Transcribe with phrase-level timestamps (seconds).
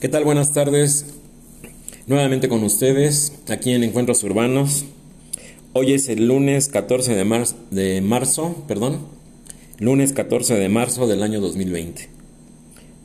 [0.00, 0.22] ¿Qué tal?
[0.22, 1.06] Buenas tardes.
[2.06, 4.84] Nuevamente con ustedes aquí en Encuentros Urbanos.
[5.72, 9.00] Hoy es el lunes 14 de, mar de marzo, perdón,
[9.80, 12.10] lunes 14 de marzo del año 2020.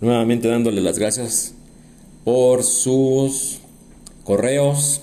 [0.02, 1.55] Nuevamente dándole las gracias
[2.25, 3.62] por sus
[4.23, 5.02] correos,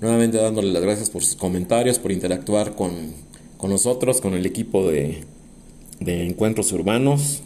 [0.00, 2.90] nuevamente dándole las gracias por sus comentarios, por interactuar con,
[3.58, 5.22] con nosotros, con el equipo de,
[6.00, 7.44] de Encuentros Urbanos.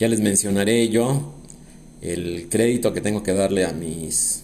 [0.00, 1.32] Ya les mencionaré yo
[2.02, 4.42] el crédito que tengo que darle a mis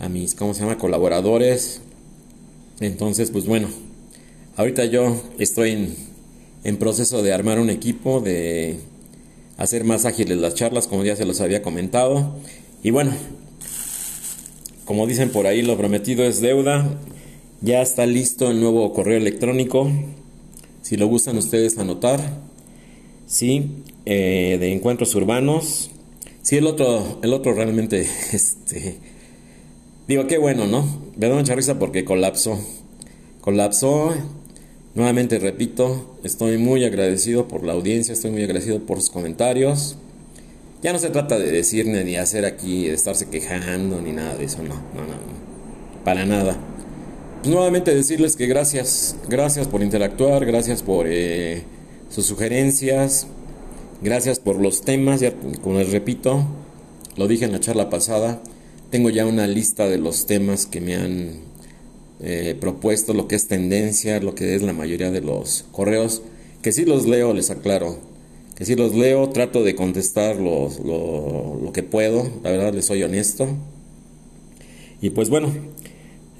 [0.00, 1.80] a mis cómo se llama colaboradores.
[2.80, 3.68] Entonces pues bueno
[4.56, 5.94] ahorita yo estoy en,
[6.64, 8.80] en proceso de armar un equipo de
[9.56, 12.34] hacer más ágiles las charlas como ya se los había comentado.
[12.82, 13.12] Y bueno
[14.84, 16.98] como dicen por ahí lo prometido es deuda.
[17.60, 19.90] Ya está listo el nuevo correo electrónico.
[20.82, 22.42] Si lo gustan ustedes anotar.
[23.26, 23.70] Sí
[24.04, 25.90] eh, de encuentros urbanos
[26.44, 28.98] Sí, el otro, el otro realmente, este,
[30.06, 30.84] digo, qué bueno, ¿no?
[31.16, 32.58] Me da mucha risa porque colapsó.
[33.40, 34.12] Colapsó.
[34.94, 39.96] Nuevamente repito, estoy muy agradecido por la audiencia, estoy muy agradecido por sus comentarios.
[40.82, 44.44] Ya no se trata de decir ni hacer aquí, de estarse quejando, ni nada de
[44.44, 46.58] eso, no, no, no, para nada.
[47.40, 51.62] Pues nuevamente decirles que gracias, gracias por interactuar, gracias por eh,
[52.10, 53.28] sus sugerencias,
[54.04, 56.44] Gracias por los temas, ya como les repito,
[57.16, 58.42] lo dije en la charla pasada,
[58.90, 61.36] tengo ya una lista de los temas que me han
[62.20, 66.20] eh, propuesto, lo que es tendencia, lo que es la mayoría de los correos,
[66.60, 67.98] que si los leo, les aclaro,
[68.56, 70.68] que si los leo, trato de contestar lo,
[71.62, 73.48] lo, que puedo, la verdad les soy honesto.
[75.00, 75.50] Y pues bueno,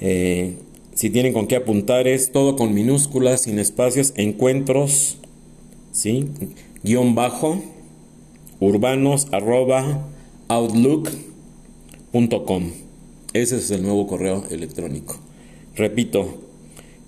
[0.02, 0.56] eh,
[0.92, 5.16] si tienen con qué apuntar es todo con minúsculas, sin espacios, encuentros,
[5.92, 6.28] ¿sí?
[6.84, 7.62] Guion bajo
[8.60, 10.06] urbanos arroba
[10.48, 12.72] outlook.com.
[13.32, 15.16] Ese es el nuevo correo electrónico.
[15.74, 16.26] Repito,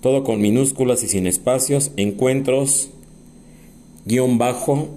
[0.01, 2.89] todo con minúsculas y sin espacios, encuentros
[4.05, 4.87] guion bajo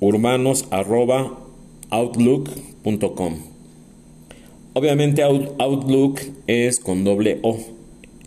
[0.00, 1.38] urbanos arroba
[1.90, 3.52] outlook.com.
[4.74, 7.58] Obviamente Outlook es con doble O.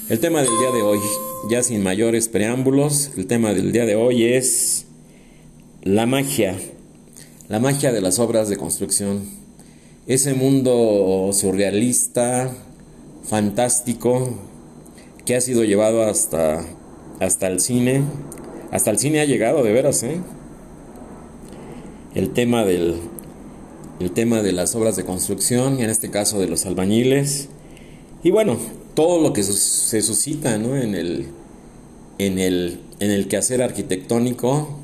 [0.09, 0.97] el tema del día de hoy,
[1.51, 4.87] ya sin mayores preámbulos, el tema del día de hoy es
[5.83, 6.57] la magia.
[7.47, 9.29] La magia de las obras de construcción.
[10.07, 12.51] Ese mundo surrealista,
[13.23, 14.35] fantástico,
[15.27, 16.65] que ha sido llevado hasta,
[17.19, 18.01] hasta el cine,
[18.71, 20.19] hasta el cine ha llegado, de veras, ¿eh?
[22.15, 22.95] El tema del
[23.99, 27.49] el tema de las obras de construcción, en este caso de los albañiles.
[28.23, 28.57] Y bueno,
[28.93, 30.77] todo lo que se suscita ¿no?
[30.77, 31.27] en, el,
[32.17, 34.79] en, el, en el quehacer arquitectónico,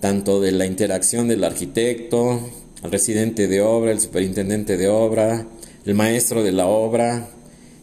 [0.00, 2.40] tanto de la interacción del arquitecto,
[2.82, 5.46] el residente de obra, el superintendente de obra,
[5.86, 7.30] el maestro de la obra,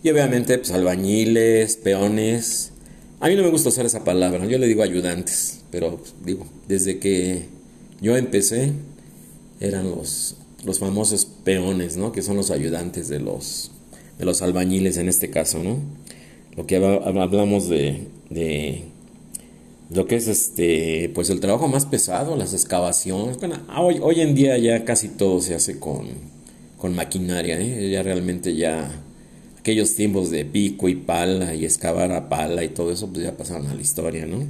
[0.03, 2.72] y obviamente pues, albañiles, peones,
[3.23, 6.99] a mí no me gusta usar esa palabra, yo le digo ayudantes, pero digo, desde
[6.99, 7.45] que
[8.01, 8.73] yo empecé
[9.61, 10.35] eran los,
[10.65, 12.11] los famosos peones, ¿no?
[12.11, 13.71] Que son los ayudantes de los,
[14.19, 15.77] de los albañiles en este caso, ¿no?
[16.57, 18.83] Lo que hablamos de, de
[19.89, 23.37] lo que es este, pues el trabajo más pesado, las excavaciones.
[23.37, 26.07] Bueno, hoy, hoy en día ya casi todo se hace con,
[26.77, 27.89] con maquinaria, ¿eh?
[27.89, 28.91] Ya realmente ya
[29.63, 33.37] aquellos tiempos de pico y pala y excavar a pala y todo eso, pues ya
[33.37, 34.45] pasaron a la historia, ¿no?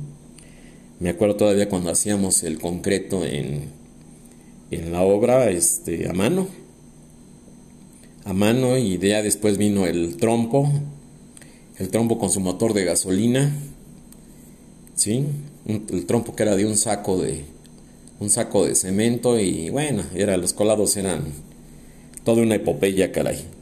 [1.00, 3.66] Me acuerdo todavía cuando hacíamos el concreto en,
[4.72, 6.48] en la obra este, a mano.
[8.26, 10.72] A mano y ya después vino el trompo,
[11.78, 13.56] el trompo con su motor de gasolina,
[14.96, 15.28] ¿sí?
[15.68, 17.46] el trompo que era de un saco de,
[18.20, 21.26] un saco de cemento y bueno, era, los colados eran
[22.24, 23.62] toda una epopeya, caray.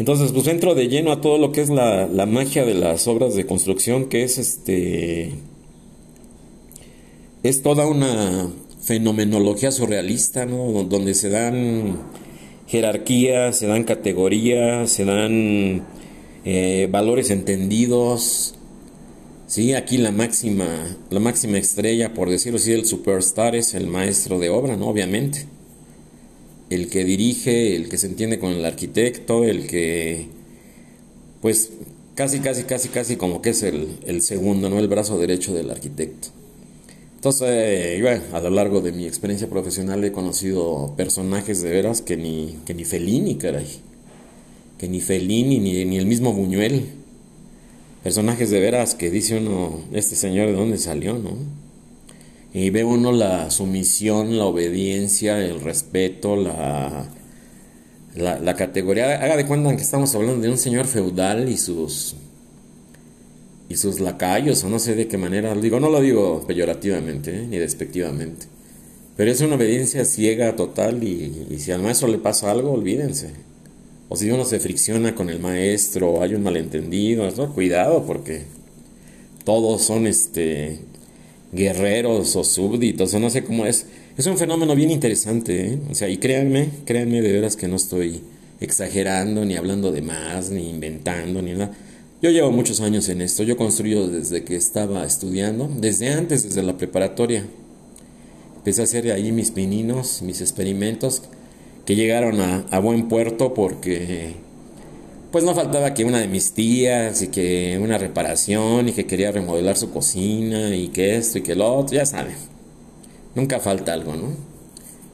[0.00, 3.34] Entonces, pues entro de lleno a todo lo que es la, magia de las obras
[3.34, 5.34] de construcción, que es este.
[7.42, 8.50] Es toda una
[8.80, 10.84] fenomenología surrealista, ¿no?
[10.84, 11.98] Donde se dan
[12.66, 15.84] jerarquías, se dan categorías, se dan
[16.46, 18.54] eh, valores entendidos.
[19.48, 24.38] Sí, aquí la máxima, la máxima estrella, por decirlo así, el superstar es el maestro
[24.38, 24.88] de obra, ¿no?
[24.88, 25.59] Obviamente
[26.70, 30.28] el que dirige, el que se entiende con el arquitecto, el que,
[31.42, 31.70] pues,
[32.14, 34.78] casi, casi, casi, casi como que es el, segundo, ¿no?
[34.78, 36.28] El brazo derecho del arquitecto.
[37.16, 38.02] Entonces,
[38.32, 42.72] a lo largo de mi experiencia profesional he conocido personajes de veras que ni, que
[42.72, 43.66] ni Fellini, caray.
[44.78, 46.84] Que ni Fellini, ni, ni el mismo Buñuel.
[48.04, 51.36] Personajes de veras que dice uno, este señor de dónde salió, ¿no?
[52.52, 57.06] Y ve uno la sumisión, la obediencia, el respeto, la,
[58.16, 59.22] la, categoría.
[59.22, 62.16] Haga de cuenta que estamos hablando de un señor feudal y sus
[63.70, 67.46] y sus lacayos, o no sé de qué manera, digo, no lo digo peyorativamente, ¿eh?
[67.48, 68.46] ni despectivamente,
[69.16, 73.30] pero es una obediencia ciega total y, si al maestro le pasa algo, olvídense.
[74.08, 78.42] O si uno se fricciona con el maestro, o hay un malentendido, cuidado porque
[79.44, 80.80] todos son este
[81.52, 83.86] guerreros o súbditos, o no sé cómo es.
[84.16, 85.78] Es un fenómeno bien interesante, ¿eh?
[85.90, 88.20] o sea, y créanme, créanme de veras que no estoy
[88.60, 91.72] exagerando, ni hablando de más, ni inventando, ni nada
[92.22, 96.62] yo llevo muchos años en esto, yo construyo desde que estaba estudiando, desde antes, desde
[96.62, 97.46] la preparatoria.
[98.56, 101.22] Empecé a hacer ahí mis pininos, mis experimentos,
[101.86, 104.34] que llegaron a, buen puerto porque
[105.30, 109.30] pues no faltaba que una de mis tías y que una reparación y que quería
[109.30, 112.34] remodelar su cocina y que esto y que lo otro, ya saben.
[113.34, 114.28] Nunca falta algo, ¿no?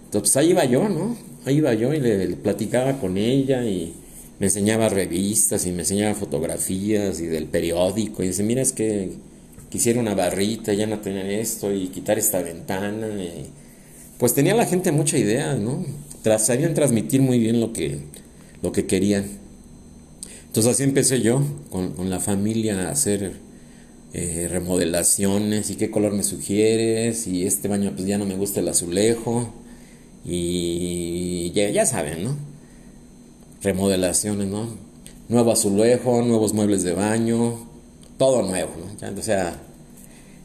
[0.06, 1.16] Entonces pues ahí iba yo, ¿no?
[1.44, 3.94] Ahí iba yo y le platicaba con ella y
[4.38, 9.12] me enseñaba revistas y me enseñaba fotografías y del periódico y dice, mira es que
[9.68, 13.08] quisiera una barrita, ya no tener esto y quitar esta ventana.
[14.18, 15.84] pues tenía la gente mucha idea, ¿no?
[16.38, 17.98] Sabían transmitir muy bien lo que,
[18.62, 19.45] lo que querían.
[20.56, 23.34] Entonces así empecé yo con, con la familia a hacer
[24.14, 28.60] eh, remodelaciones y qué color me sugieres y este baño pues ya no me gusta
[28.60, 29.52] el azulejo
[30.24, 32.36] y ya, ya saben, ¿no?
[33.60, 34.66] remodelaciones, ¿no?
[35.28, 37.68] Nuevo azulejo, nuevos muebles de baño,
[38.16, 39.20] todo nuevo, ¿no?
[39.20, 39.60] o sea,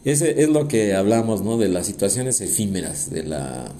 [0.04, 1.58] ese es lo que hablamos, ¿no?
[1.58, 3.72] De las situaciones efímeras, de la...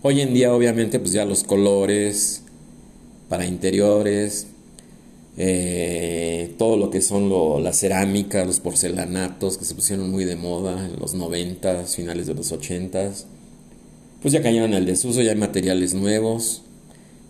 [0.00, 2.44] Hoy en día, obviamente, pues ya los colores
[3.28, 4.46] para interiores,
[5.38, 10.36] eh, todo lo que son lo, la cerámica, los porcelanatos que se pusieron muy de
[10.36, 13.12] moda en los 90, finales de los 80,
[14.22, 16.62] pues ya cayeron el desuso, ya hay materiales nuevos.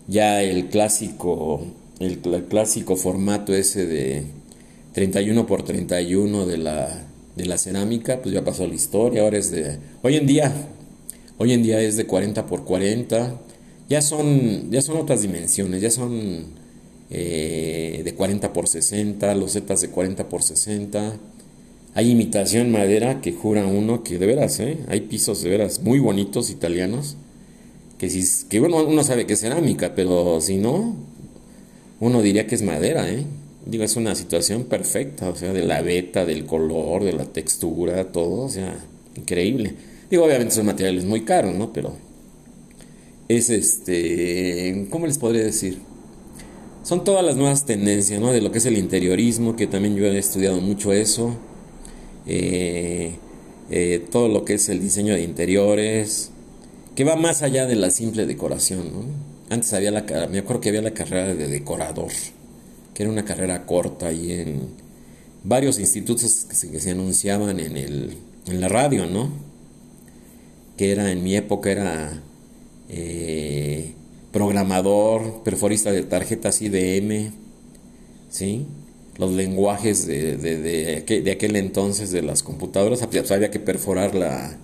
[0.07, 1.61] Ya el clásico,
[1.99, 4.23] el, clásico formato ese de
[4.93, 9.51] 31 por 31 de la, de la cerámica, pues ya pasó la historia, ahora es
[9.51, 10.53] de, hoy en día,
[11.37, 13.37] hoy en día es de 40 por 40,
[13.89, 16.45] ya son, ya son otras dimensiones, ya son
[17.09, 21.17] eh, de 40 por 60, los zetas de 40 por 60,
[21.93, 24.77] hay imitación madera que jura uno que de veras, ¿eh?
[24.87, 27.15] hay pisos de veras muy bonitos italianos,
[27.97, 30.95] que, si, que bueno, uno sabe que es cerámica, pero si no,
[31.99, 33.25] uno diría que es madera, ¿eh?
[33.65, 38.11] Digo, es una situación perfecta, o sea, de la veta, del color, de la textura,
[38.11, 38.77] todo, o sea,
[39.15, 39.73] increíble.
[40.09, 41.73] Digo, obviamente son materiales muy caros, ¿no?
[41.73, 41.93] Pero
[43.27, 45.79] es este, ¿cómo les podría decir?
[46.87, 48.31] Son todas las nuevas tendencias, ¿no?
[48.31, 51.35] De lo que es el interiorismo, que también yo he estudiado mucho eso.
[52.25, 53.15] Eh,
[53.69, 56.31] eh, todo lo que es el diseño de interiores,
[56.95, 58.93] que va más allá de la simple decoración.
[58.93, 59.03] ¿no?
[59.49, 62.13] Antes había la, me acuerdo que había la carrera de decorador,
[62.93, 64.69] que era una carrera corta y en
[65.43, 69.29] varios institutos que se, anunciaban en, el, en la radio, ¿no?
[70.77, 72.23] Que era en mi época era
[72.87, 73.93] eh,
[74.37, 77.31] programador, perforista de tarjetas IDM,
[78.29, 78.67] ¿sí?
[79.17, 84.13] Los lenguajes de, de, de, de aquel entonces de las computadoras, pues, había que perforar
[84.13, 84.55] la,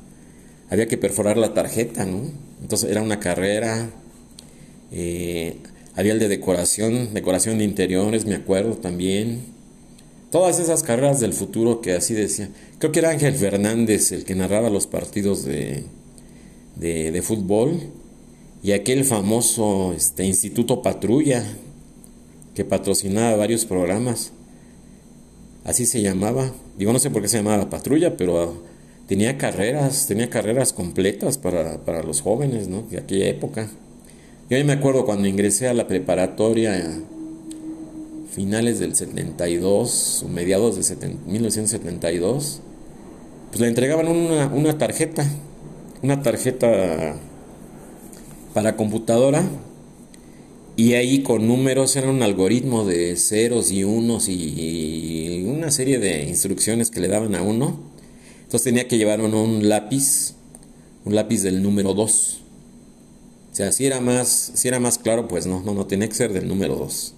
[0.70, 2.22] había que perforar la tarjeta, ¿no?
[2.62, 3.89] Entonces era una carrera,
[4.92, 5.58] eh,
[5.96, 9.42] había el de decoración, decoración de interiores, me acuerdo también.
[10.30, 12.50] Todas esas carreras del futuro que así decía.
[12.77, 15.84] Creo que era Ángel Fernández el que narraba los partidos de,
[16.75, 17.80] de, fútbol.
[18.63, 21.43] Y aquel famoso este, Instituto Patrulla
[22.55, 24.32] que patrocinaba varios programas.
[25.65, 26.51] Así se llamaba.
[26.77, 28.63] Digo, no sé por qué se llamaba Patrulla, pero
[29.08, 32.84] tenía carreras, tenía carreras completas para, para los jóvenes, ¿no?
[32.84, 33.70] De aquella época.
[34.50, 37.01] Yo me acuerdo cuando ingresé a la preparatoria
[38.32, 42.62] finales del 72 o mediados de 1972,
[43.50, 45.25] pues le entregaban una, una tarjeta,
[46.01, 47.15] una tarjeta
[48.53, 49.43] para computadora
[50.75, 56.24] y ahí con números era un algoritmo de ceros y unos y una serie de
[56.24, 57.93] instrucciones que le daban a uno
[58.53, 60.36] entonces tenía que llevar un lápiz,
[61.05, 62.41] un lápiz del número 2.
[63.51, 66.13] O sea, si era más, si era más claro, pues no, no, no tenía que
[66.13, 67.15] ser del número 2.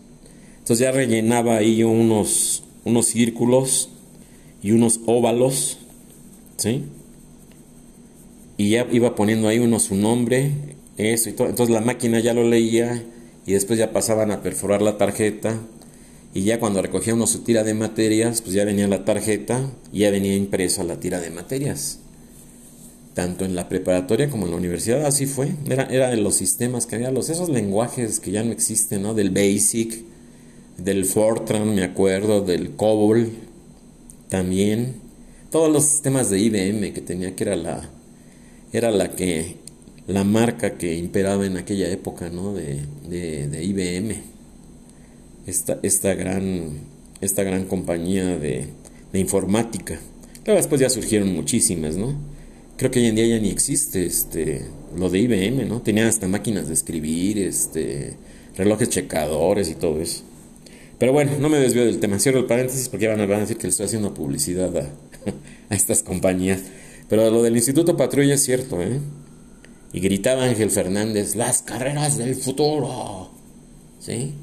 [0.60, 3.90] Entonces ya rellenaba ahí unos, unos círculos
[4.64, 5.80] y unos óvalos,
[6.56, 6.86] ¿sí?
[8.56, 11.50] y ya iba poniendo ahí uno su nombre, eso y todo.
[11.50, 13.04] Entonces la máquina ya lo leía
[13.46, 15.60] y después ya pasaban a perforar la tarjeta
[16.36, 20.00] y ya cuando recogía uno su tira de materias, pues ya venía la tarjeta y
[20.00, 22.00] ya venía impresa la tira de materias.
[23.14, 25.54] Tanto en la preparatoria como en la universidad, así fue.
[25.66, 29.14] Era, era de los sistemas que había, los, esos lenguajes que ya no existen, ¿no?
[29.14, 30.04] Del BASIC,
[30.78, 33.32] del Fortran, me acuerdo, del COBOL,
[34.28, 34.96] también.
[35.52, 37.90] Todos los sistemas de IBM que tenía, que era la,
[38.74, 39.56] era la que,
[40.08, 42.54] la marca que imperaba en aquella época, ¿no?
[42.54, 44.36] De, de, de IBM
[45.48, 46.80] esta, esta, gran,
[47.22, 48.68] esta gran compañía de,
[49.12, 50.00] de informática.
[50.44, 52.16] Claro, después ya surgieron muchísimas, ¿no?
[52.78, 54.66] Creo que hoy en día ya ni existe este,
[54.98, 55.82] lo de IBM, ¿no?
[55.82, 58.14] Tenían hasta máquinas de escribir, este,
[58.58, 60.24] relojes checadores y todo eso.
[60.98, 62.20] Pero bueno, no me desvío del tema.
[62.20, 64.90] Cierro el paréntesis porque ya van a, decir que le estoy haciendo publicidad a,
[65.70, 66.62] a, estas compañías.
[67.10, 69.00] Pero lo del Instituto Patrulla es cierto, ¿eh?
[69.96, 73.30] Y gritaba Ángel Fernández, las carreras del futuro.
[74.00, 74.34] ¿Sí?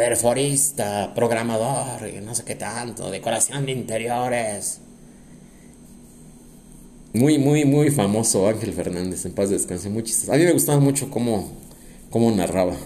[0.00, 4.80] perforista, programador, no sé qué tanto, decoración de interiores.
[7.12, 11.10] Muy, muy, muy famoso Ángel Fernández, en paz descanse, muy A mí me gustaba mucho
[11.10, 11.52] cómo,
[12.08, 12.76] cómo narraba.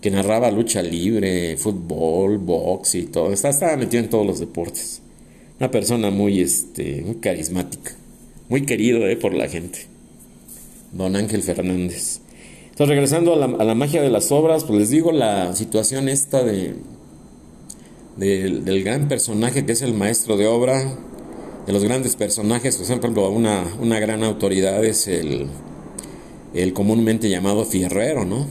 [0.00, 3.32] Que narraba lucha libre, fútbol, box y todo.
[3.32, 5.00] Estaba, estaba metido en todos los deportes.
[5.58, 7.96] Una persona muy, este, muy carismática.
[8.48, 9.91] Muy querido eh, por la gente.
[10.92, 12.20] Don Ángel Fernández.
[12.70, 16.74] Entonces, regresando a la, magia de las obras, pues les digo la situación esta de,
[18.16, 20.96] del gran personaje que es el maestro de obra,
[21.66, 25.46] de los grandes personajes, por ejemplo, una, una gran autoridad es el,
[26.54, 28.46] el comúnmente llamado fierrero, ¿no?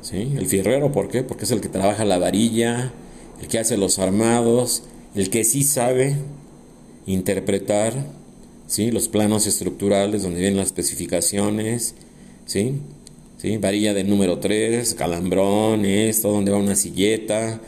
[0.00, 0.34] ¿Sí?
[0.36, 1.22] El fierrero, ¿por qué?
[1.22, 2.92] Porque es el que trabaja la varilla,
[3.40, 6.16] el que hace los armados, el que sí sabe
[7.06, 7.94] interpretar,
[8.68, 8.92] ¿sí?
[8.92, 11.96] Los planos estructurales donde vienen las especificaciones,
[12.46, 12.74] ¿sí?
[13.38, 13.56] ¿sí?
[13.56, 17.60] Varilla del número 3, calambrón, esto, donde va una silleta,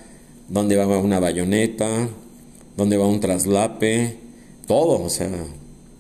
[0.49, 2.09] donde va una bayoneta,
[2.76, 4.16] donde va un traslape,
[4.69, 5.30] todo, o sea,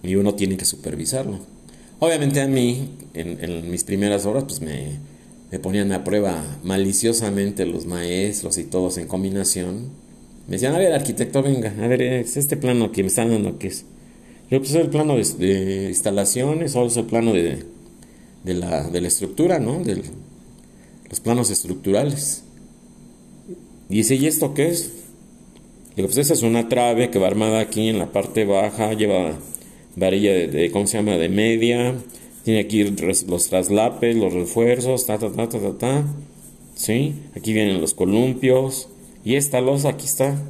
[0.02, 1.40] y uno tiene que supervisarlo.
[1.98, 4.98] Obviamente a mí, en, mis primeras horas, pues me,
[5.50, 9.90] me, ponían a prueba maliciosamente los maestros y todos en combinación.
[10.46, 13.58] Me decían, a ver, arquitecto, venga, a ver, es este plano que me están dando,
[13.58, 13.84] ¿qué es?
[14.50, 17.64] Yo, pues es el plano de, de instalaciones o es el plano de,
[18.44, 19.82] de la, de la estructura, ¿no?
[19.84, 20.02] De
[21.08, 22.42] los planos estructurales.
[23.88, 24.92] Dice, ¿y esto qué es?
[25.96, 29.38] Digo, pues esa es una trave que va armada aquí en la parte baja, lleva
[29.96, 31.94] varilla de, ¿cómo se llama?, de media,
[32.44, 36.04] tiene aquí los traslapes, los refuerzos, ta, ta, ta, ta, ta, ta,
[36.74, 37.14] ¿sí?
[37.36, 38.88] Aquí vienen los columpios,
[39.24, 40.40] y esta losa aquí está,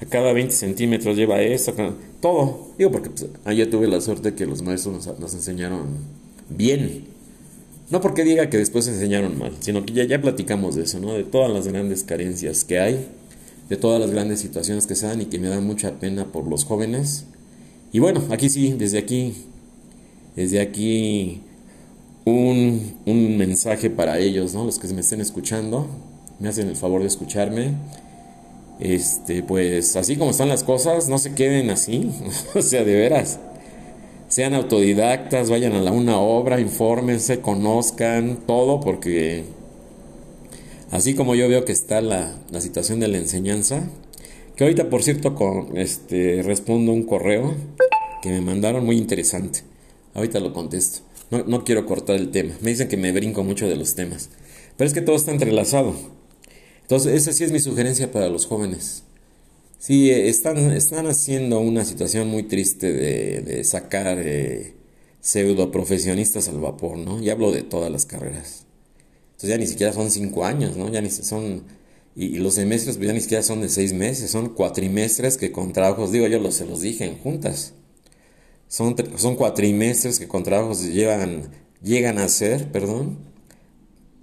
[0.00, 1.72] a cada 20 centímetros lleva esto,
[2.20, 2.68] todo.
[2.78, 5.86] Digo, porque pues, tuve la suerte que los maestros nos, nos enseñaron
[6.48, 7.04] bien.
[7.90, 11.14] No porque diga que después enseñaron mal, sino que ya, ya platicamos de eso, ¿no?
[11.14, 13.06] De todas las grandes carencias que hay,
[13.68, 16.48] de todas las grandes situaciones que se dan y que me dan mucha pena por
[16.48, 17.26] los jóvenes.
[17.92, 19.34] Y bueno, aquí sí, desde aquí,
[20.34, 21.42] desde aquí
[22.24, 24.64] un, un mensaje para ellos, ¿no?
[24.64, 25.86] Los que me estén escuchando,
[26.40, 27.74] me hacen el favor de escucharme.
[28.78, 32.10] Este, pues así como están las cosas, no se queden así,
[32.54, 33.38] o sea, de veras
[34.28, 39.44] sean autodidactas, vayan a la una obra, infórmense, conozcan todo, porque
[40.90, 43.88] así como yo veo que está la, situación de la enseñanza,
[44.56, 47.54] que ahorita por cierto con, este, respondo un correo
[48.22, 49.60] que me mandaron muy interesante.
[50.14, 51.00] Ahorita lo contesto.
[51.30, 52.54] No, no quiero cortar el tema.
[52.62, 54.30] Me dicen que me brinco mucho de los temas.
[54.76, 55.94] Pero es que todo está entrelazado.
[56.86, 59.02] Entonces, esa sí es mi sugerencia para los jóvenes.
[59.80, 64.74] Sí, están, están haciendo una situación muy triste de, sacar eh,
[65.20, 67.20] pseudo profesionistas al vapor, ¿no?
[67.20, 68.66] Y hablo de todas las carreras.
[69.32, 70.88] Entonces ya ni siquiera son cinco años, ¿no?
[70.88, 71.64] Ya ni son...
[72.14, 76.12] Y, los semestres ya ni siquiera son de seis meses, son cuatrimestres que con trabajos,
[76.12, 77.72] digo yo, se los dije en juntas.
[78.68, 81.50] Son, son cuatrimestres que con trabajos llevan,
[81.82, 83.18] llegan a ser, perdón,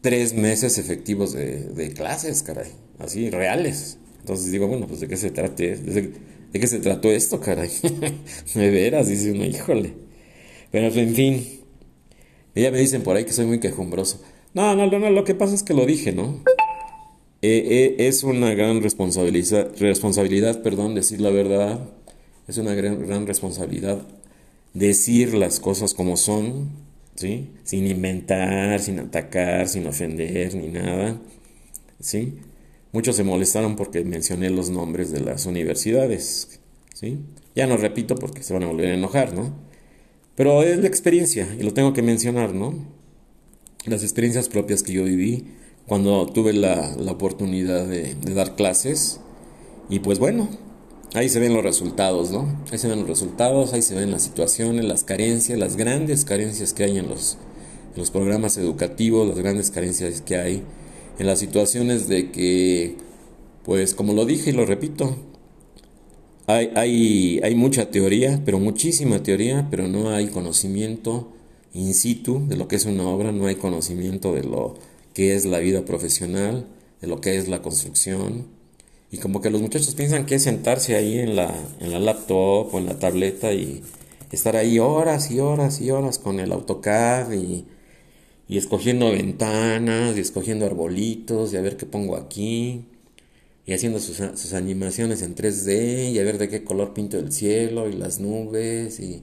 [0.04, 2.70] tres meses efectivos de, de clases, caray,
[3.00, 3.98] así, reales.
[4.20, 6.12] Entonces digo, bueno, pues de qué se trate, de,
[6.52, 7.72] qué se trató esto, caray.
[8.54, 9.94] de veras, dice uno, híjole.
[10.72, 11.48] Pero en fin,
[12.54, 14.22] ya me dicen por ahí que soy muy quejumbroso.
[14.54, 16.44] No, no, no, lo que pasa es que lo dije, ¿no?
[17.42, 21.80] Eh, eh, es una gran responsabilidad, responsabilidad, perdón, decir la verdad.
[22.48, 24.06] Es una gran, gran responsabilidad
[24.74, 26.72] decir las cosas como son,
[27.16, 27.52] ¿sí?
[27.64, 31.20] Sin inventar, sin atacar, sin ofender, ni nada,
[32.00, 32.36] ¿sí?
[32.92, 36.60] Muchos se molestaron porque mencioné los nombres de las universidades,
[36.94, 37.20] ¿sí?
[37.56, 39.56] Ya no repito porque se van a volver a enojar, ¿no?
[40.36, 42.74] Pero es la experiencia, y lo tengo que mencionar, ¿no?
[43.86, 45.46] Las experiencias propias que yo viví
[45.88, 49.20] cuando tuve la, oportunidad de, de, dar clases.
[49.90, 50.50] Y pues bueno,
[51.14, 52.48] ahí se ven los resultados, ¿no?
[52.72, 56.74] Ahí se ven los resultados, ahí se ven las situaciones, las carencias, las grandes carencias
[56.74, 57.38] que hay en los,
[58.12, 60.64] programas educativos, las grandes carencias que hay
[61.20, 62.98] en las situaciones de que,
[63.64, 65.16] pues como lo dije y lo repito,
[66.48, 71.32] hay, hay, hay mucha teoría, pero muchísima teoría, pero no hay conocimiento
[71.74, 74.76] in situ de lo que es una obra, no hay conocimiento de lo
[75.14, 76.68] que es la vida profesional,
[77.02, 78.48] de lo que es la construcción.
[79.14, 82.74] Y como que los muchachos piensan que es sentarse ahí en la, en la laptop
[82.74, 83.84] o en la tableta y
[84.32, 87.64] estar ahí horas y horas y horas con el AutoCAD y,
[88.48, 92.86] y escogiendo ventanas y escogiendo arbolitos y a ver qué pongo aquí
[93.68, 97.88] y haciendo sus, animaciones en 3D y a ver de qué color pinto el cielo
[97.90, 99.22] y las nubes y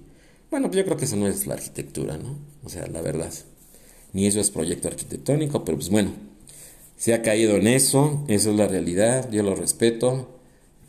[0.53, 2.39] bueno, pues yo creo que eso no es la arquitectura, ¿no?
[2.63, 3.33] O sea, la verdad.
[4.13, 6.13] Ni eso es proyecto arquitectónico, pero pues bueno,
[7.01, 10.29] se ha caído en eso, eso es la realidad, yo lo respeto.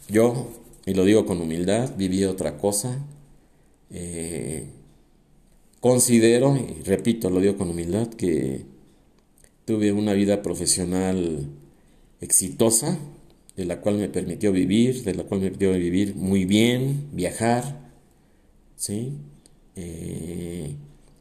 [0.10, 0.52] Yo,
[0.86, 3.00] y lo digo con humildad, viví otra cosa.
[3.92, 4.66] Eh,
[5.80, 8.66] considero, y repito, lo digo con humildad, que
[9.64, 11.48] tuve una vida profesional
[12.20, 13.00] exitosa,
[13.56, 17.90] de la cual me permitió vivir, de la cual me permitió vivir muy bien, viajar,
[18.76, 19.14] ¿sí?
[19.78, 20.76] Eh,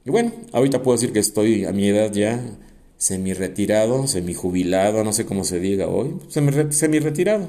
[0.04, 2.58] y bueno, ahorita puedo decir que estoy a mi edad ya
[3.00, 7.48] semi-retirado, semi-jubilado, no sé cómo se diga hoy, semi-retirado.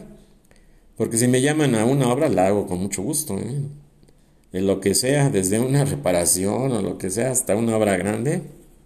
[0.96, 3.62] Porque si me llaman a una obra, la hago con mucho gusto, ¿eh?
[4.54, 8.44] En lo que sea, desde una reparación o lo que sea, hasta una obra grande,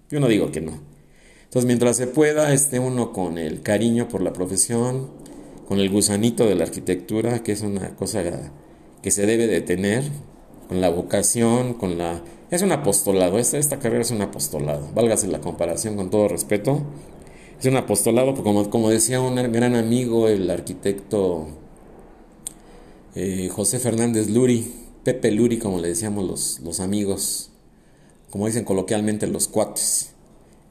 [0.09, 0.79] yo no digo que no.
[1.43, 5.11] Entonces, mientras se pueda, esté uno con el cariño por la profesión,
[5.67, 8.23] con el gusanito de la arquitectura, que es una cosa
[9.03, 10.03] que se debe de tener,
[10.67, 12.23] con la vocación, con la...
[12.51, 16.83] Es un apostolado, esta, esta carrera es un apostolado, válgase la comparación con todo respeto.
[17.59, 21.47] Es un apostolado, como, como decía un gran amigo, el arquitecto
[23.15, 27.49] eh, José Fernández Luri, Pepe Luri, como le decíamos los, los amigos,
[28.29, 30.11] como dicen coloquialmente los cuates.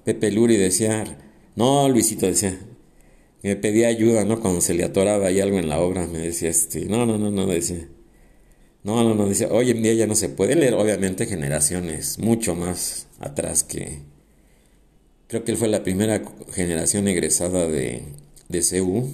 [0.05, 1.05] Pepe Luri decía,
[1.57, 2.61] no, Luisito decía,
[3.43, 4.41] me pedía ayuda, ¿no?
[4.41, 7.31] Cuando se le atoraba ahí algo en la obra, me decía, este, no, no, no,
[7.31, 7.89] no, decía,
[8.85, 12.55] no, no, no, dice, hoy en día ya no se puede leer, obviamente generaciones mucho
[12.55, 14.01] más atrás que,
[15.27, 18.03] creo que él fue la primera generación egresada de,
[18.49, 19.09] de CEU,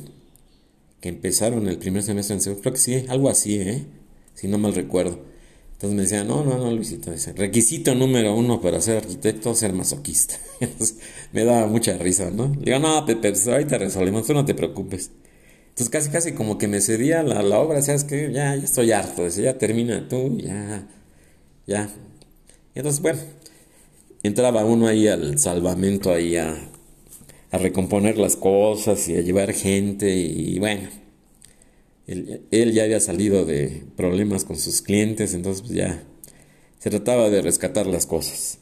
[1.00, 3.86] que empezaron el primer semestre en CEU, creo que sí, algo así, ¿eh?
[4.34, 5.20] Si no mal recuerdo.
[5.74, 9.72] Entonces me decía, no, no, no, Luisito, dice, requisito número uno para ser arquitecto, ser
[9.72, 10.34] masoquista.
[11.32, 12.48] me daba mucha risa, ¿no?
[12.48, 15.10] digo, no, Pepe, pues ahorita resolvemos, tú no te preocupes.
[15.80, 19.24] Entonces casi, casi como que me cedía la, obra, ¿sabes que Ya, ya estoy harto,
[19.24, 20.86] dice, ya termina tú, ya,
[21.66, 21.88] ya.
[22.74, 23.20] Entonces, bueno,
[24.22, 26.54] entraba uno ahí al salvamento, ahí a,
[27.50, 30.88] a recomponer las cosas y a llevar gente y bueno
[32.50, 36.02] él, ya había salido de problemas con sus clientes, entonces pues, ya
[36.78, 38.58] se trataba de rescatar las cosas.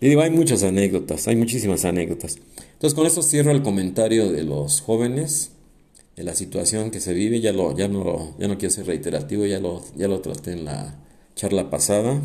[0.00, 2.38] Le digo, hay muchas anécdotas, hay muchísimas anécdotas.
[2.72, 5.52] Entonces con esto cierro el comentario de los jóvenes,
[6.24, 9.60] la situación que se vive, ya, lo, ya, no, ya no quiero ser reiterativo, ya
[9.60, 10.98] lo, ya lo traté en la
[11.34, 12.20] charla pasada,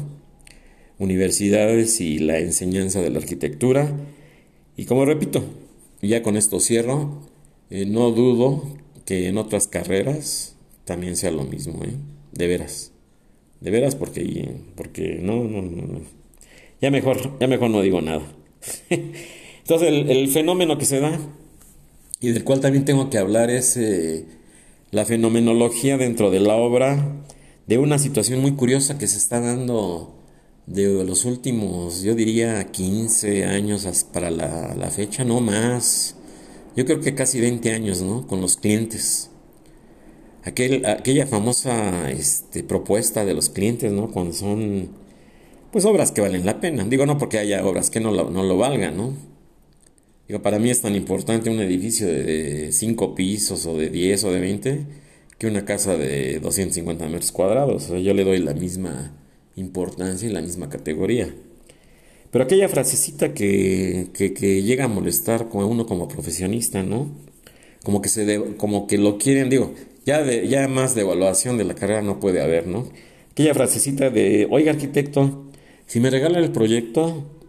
[0.98, 3.92] universidades y la enseñanza de la arquitectura.
[4.78, 5.44] Y como repito,
[6.02, 7.22] ya con esto cierro,
[7.70, 8.64] eh, no dudo
[9.06, 11.94] que en otras carreras también sea lo mismo, ¿eh?
[12.32, 12.92] De veras.
[13.60, 16.02] De veras porque, porque no, no, no,
[16.82, 18.24] Ya mejor, ya mejor no digo nada.
[18.90, 21.20] Entonces el, fenómeno que se da
[22.22, 24.26] y del cual también tengo que hablar es eh,
[24.92, 27.18] la fenomenología dentro de la obra
[27.68, 30.16] de una situación muy curiosa que se está dando
[30.68, 36.16] de los últimos, yo diría 15 años para la, la fecha, no más.
[36.78, 38.26] Yo creo que casi 20 años, ¿no?
[38.28, 39.32] Con los clientes
[40.44, 44.12] aquel, aquella famosa este, propuesta de los clientes, ¿no?
[44.12, 44.90] Cuando son,
[45.72, 46.84] pues, obras que valen la pena.
[46.86, 49.14] Digo, no porque haya obras que no lo, no lo valgan, ¿no?
[50.32, 54.32] Digo, para mí es tan importante un edificio de 5 pisos o de 10 o
[54.32, 54.86] de 20
[55.38, 57.90] que una casa de 250 metros cuadrados.
[57.90, 59.14] Yo le doy la misma
[59.58, 61.36] importancia y la misma categoría.
[62.32, 67.12] Pero aquella frasecita que, que, llega a molestar con uno como profesionista, ¿no?
[67.84, 69.74] Como que, se como que lo quieren, digo,
[70.06, 72.88] ya, de, ya más de evaluación de la carrera no puede haber, ¿no?
[73.32, 75.52] Aquella frasecita de, oiga arquitecto,
[75.88, 77.41] si me regala el proyecto,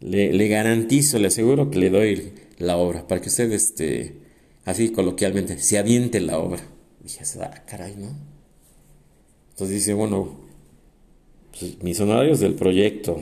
[0.00, 4.14] le, le, garantizo, le aseguro que le doy la obra, para que usted, este,
[4.64, 6.62] así coloquialmente, se aviente la obra.
[7.02, 8.16] dije, ah, caray, ¿no?
[9.50, 10.38] Entonces dice, bueno,
[11.58, 13.20] pues, mis honorarios del proyecto,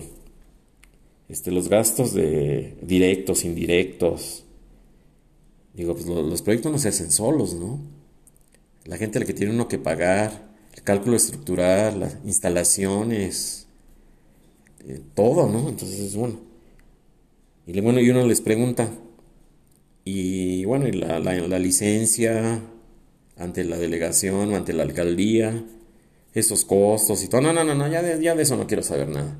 [1.29, 4.45] este, los gastos de directos, indirectos.
[5.75, 7.81] Digo, pues los proyectos no se hacen solos, ¿no?
[8.85, 13.67] La gente a la que tiene uno que pagar, el cálculo estructural, las instalaciones,
[14.87, 15.69] eh, todo, ¿no?
[15.69, 16.46] Entonces, bueno.
[17.67, 18.89] Y bueno, y uno les pregunta,
[20.05, 22.63] y bueno, y la, la, licencia
[23.37, 25.65] ante la delegación ante la alcaldía,
[26.33, 27.41] esos costos y todo.
[27.41, 29.37] No, no, no, no ya, de, ya de eso no quiero saber nada.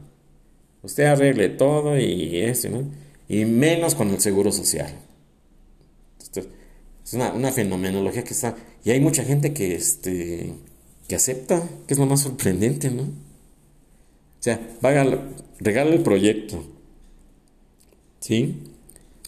[0.83, 2.91] Usted arregle todo y eso, ¿no?
[3.29, 4.93] Y menos con el seguro social.
[6.35, 8.57] es una, una, fenomenología que está.
[8.85, 10.53] Y hay mucha gente que, este,
[11.07, 13.03] que acepta, que es lo más sorprendente, ¿no?
[13.03, 16.76] O sea, regala el proyecto.
[18.21, 18.63] ¿Sí?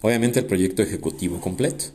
[0.03, 1.87] Obviamente el proyecto ejecutivo completo.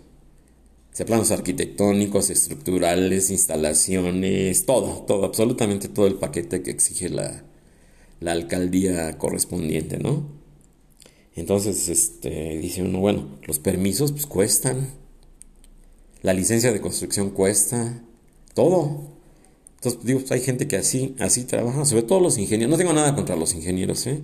[0.92, 7.44] Se planos arquitectónicos, estructurales, instalaciones, todo, todo, absolutamente todo el paquete que exige la,
[8.20, 10.28] la alcaldía correspondiente, ¿no?
[11.36, 14.88] Entonces, este, dice uno, bueno, los permisos pues cuestan,
[16.22, 18.04] la licencia de construcción cuesta,
[18.54, 19.10] todo.
[19.76, 22.72] Entonces, digo, pues, hay gente que así, así trabaja, sobre todo los ingenieros.
[22.72, 24.22] No tengo nada contra los ingenieros, ¿eh?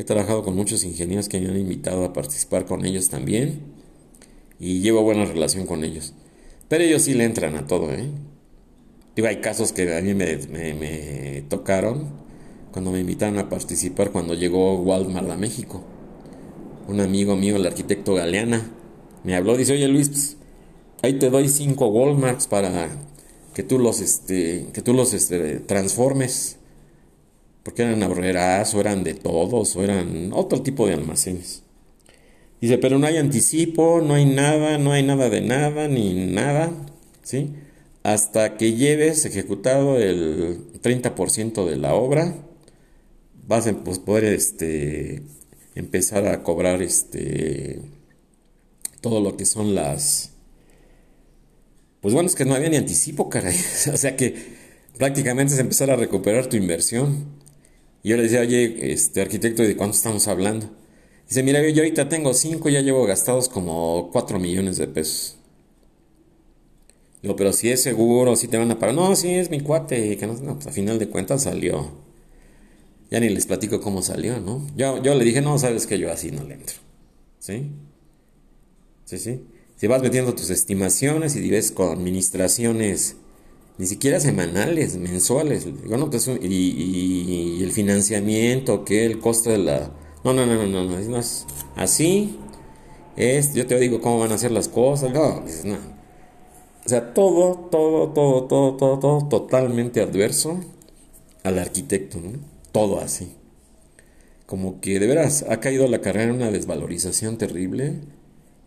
[0.00, 3.60] He trabajado con muchos ingenieros que me han invitado a participar con ellos también
[4.58, 6.14] y llevo buena relación con ellos.
[6.68, 8.08] Pero ellos sí le entran a todo, ¿eh?
[9.14, 12.08] Digo, hay casos que a mí me, tocaron
[12.72, 15.82] cuando me invitaron a participar cuando llegó Walmart a México.
[16.88, 18.70] Un amigo mío, el arquitecto Galeana,
[19.22, 20.36] me habló, dice, oye Luis, pues,
[21.02, 22.88] ahí te doy cinco Walmarts para
[23.52, 26.56] que tú los, este, que tú los este, transformes
[27.70, 31.62] porque eran ahorreras o eran de todos o eran otro tipo de almacenes.
[32.60, 36.72] Dice, pero no hay anticipo, no hay nada, no hay nada de nada, ni nada,
[37.22, 37.52] ¿sí?
[38.02, 42.34] Hasta que lleves ejecutado el 30% de la obra,
[43.46, 45.22] vas a pues, poder este,
[45.76, 47.82] empezar a cobrar este,
[49.00, 50.32] todo lo que son las...
[52.00, 53.56] Pues bueno, es que no había ni anticipo, caray.
[53.94, 54.58] o sea que
[54.98, 57.39] prácticamente es empezar a recuperar tu inversión.
[58.02, 60.70] Y yo le decía, oye, este arquitecto, ¿de cuánto estamos hablando?
[61.28, 65.36] Dice, mira, yo ahorita tengo cinco ya llevo gastados como cuatro millones de pesos.
[67.22, 68.94] Digo, pero si es seguro, si te van a pagar.
[68.94, 70.16] No, sí, es mi cuate.
[70.16, 71.90] Que no, pues a final de cuentas salió.
[73.10, 74.66] Ya ni les platico cómo salió, ¿no?
[74.76, 76.76] Yo, yo le dije, no, sabes que yo así no le entro.
[77.38, 77.70] ¿Sí?
[79.04, 79.44] Sí, sí.
[79.76, 83.16] Si vas metiendo tus estimaciones y ves con administraciones
[83.78, 85.66] ni siquiera semanales, mensuales.
[85.86, 89.90] Bueno, pues, y, el financiamiento, que el costo de la...
[90.24, 92.36] No, no, no, no, no, no, es así.
[93.16, 95.12] Es, yo te digo cómo van a ser las cosas.
[95.12, 96.00] No, no.
[96.84, 100.60] O sea, todo, todo, todo, todo, todo, todo totalmente adverso
[101.42, 102.32] al arquitecto, ¿no?
[102.72, 103.32] Todo así.
[104.46, 108.00] Como que de veras ha caído la carrera en una desvalorización terrible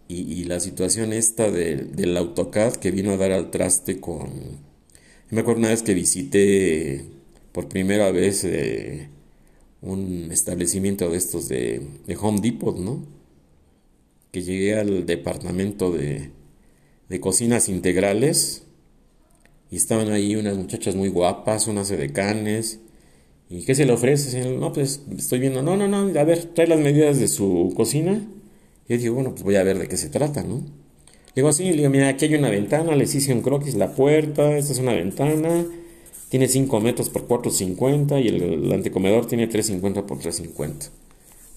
[0.07, 4.29] y, la situación esta del AutoCAD que vino a dar al traste con
[5.33, 7.05] me acuerdo una vez que visité
[7.51, 9.09] por primera vez eh,
[9.81, 11.81] un establecimiento de estos de,
[12.19, 13.05] Home Depot, ¿no?
[14.31, 16.31] Que llegué al departamento de,
[17.09, 18.63] de cocinas integrales
[19.69, 22.79] y estaban ahí unas muchachas muy guapas, unas edecanes.
[23.49, 24.55] ¿Y qué se le ofrece?
[24.55, 28.21] No, pues estoy viendo, no, no, no, a ver, trae las medidas de su cocina.
[28.87, 30.63] Y yo digo, bueno, pues voy a ver de qué se trata, ¿no?
[31.35, 34.57] Digo así, le digo, mira, aquí hay una ventana, les hice un croquis, la puerta,
[34.57, 35.65] esta es una ventana,
[36.29, 40.89] tiene 5 metros por 4.50 y el, antecomedor tiene 3.50 por 3.50.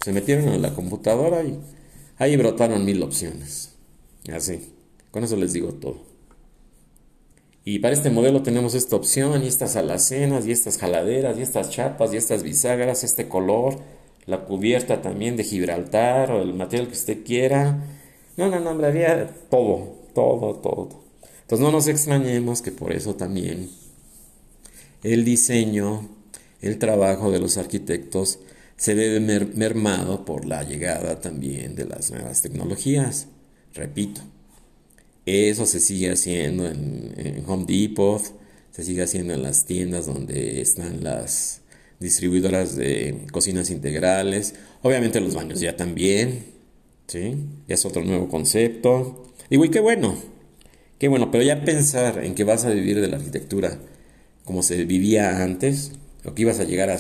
[0.03, 1.59] Se metieron en la computadora y
[2.19, 3.73] ahí brotaron mil opciones.
[4.33, 4.61] Así,
[5.11, 6.05] con eso les digo todo.
[7.65, 11.71] Y para este modelo tenemos esta opción y estas alacenas y estas jaladeras y estas
[11.71, 13.79] chapas y estas bisagras, este color,
[14.27, 17.83] la cubierta también de Gibraltar o el material que usted quiera
[18.37, 21.05] no, no, no, hablaría todo, todo, todo.
[21.43, 23.71] Entonces no nos extrañemos que por eso también
[25.03, 26.09] el diseño,
[26.61, 28.41] el trabajo de los arquitectos
[28.77, 29.21] se ve
[29.55, 33.29] mermado por la llegada también de las nuevas tecnologías.
[33.75, 34.21] Repito,
[35.25, 38.23] eso se sigue haciendo en, en, Home Depot,
[38.71, 41.63] se sigue haciendo en las tiendas donde están las
[42.01, 46.56] distribuidoras de cocinas integrales, obviamente los baños ya también,
[47.07, 47.37] ¿sí?
[47.69, 49.33] Ya es otro nuevo concepto.
[49.51, 50.17] Y güey, qué bueno,
[50.99, 53.79] qué bueno, pero ya pensar en que vas a vivir de la arquitectura
[54.47, 55.93] como se vivía antes,
[56.25, 56.99] lo que ibas a llegar a...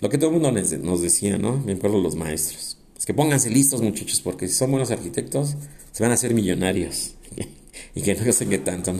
[0.00, 1.56] Lo que todo el mundo nos decía, ¿no?
[1.58, 2.78] Me acuerdo los maestros.
[2.98, 5.56] Es que pónganse listos muchachos, porque si son buenos arquitectos,
[5.92, 7.14] se van a hacer millonarios.
[7.94, 8.92] y que no sé qué tanto,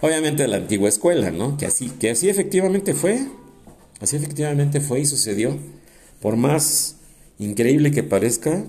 [0.00, 1.56] Obviamente de la antigua escuela, ¿no?
[1.56, 3.24] Que así, que así efectivamente fue.
[4.00, 5.56] Así efectivamente fue y sucedió.
[6.20, 6.96] Por más
[7.38, 8.64] increíble que parezca,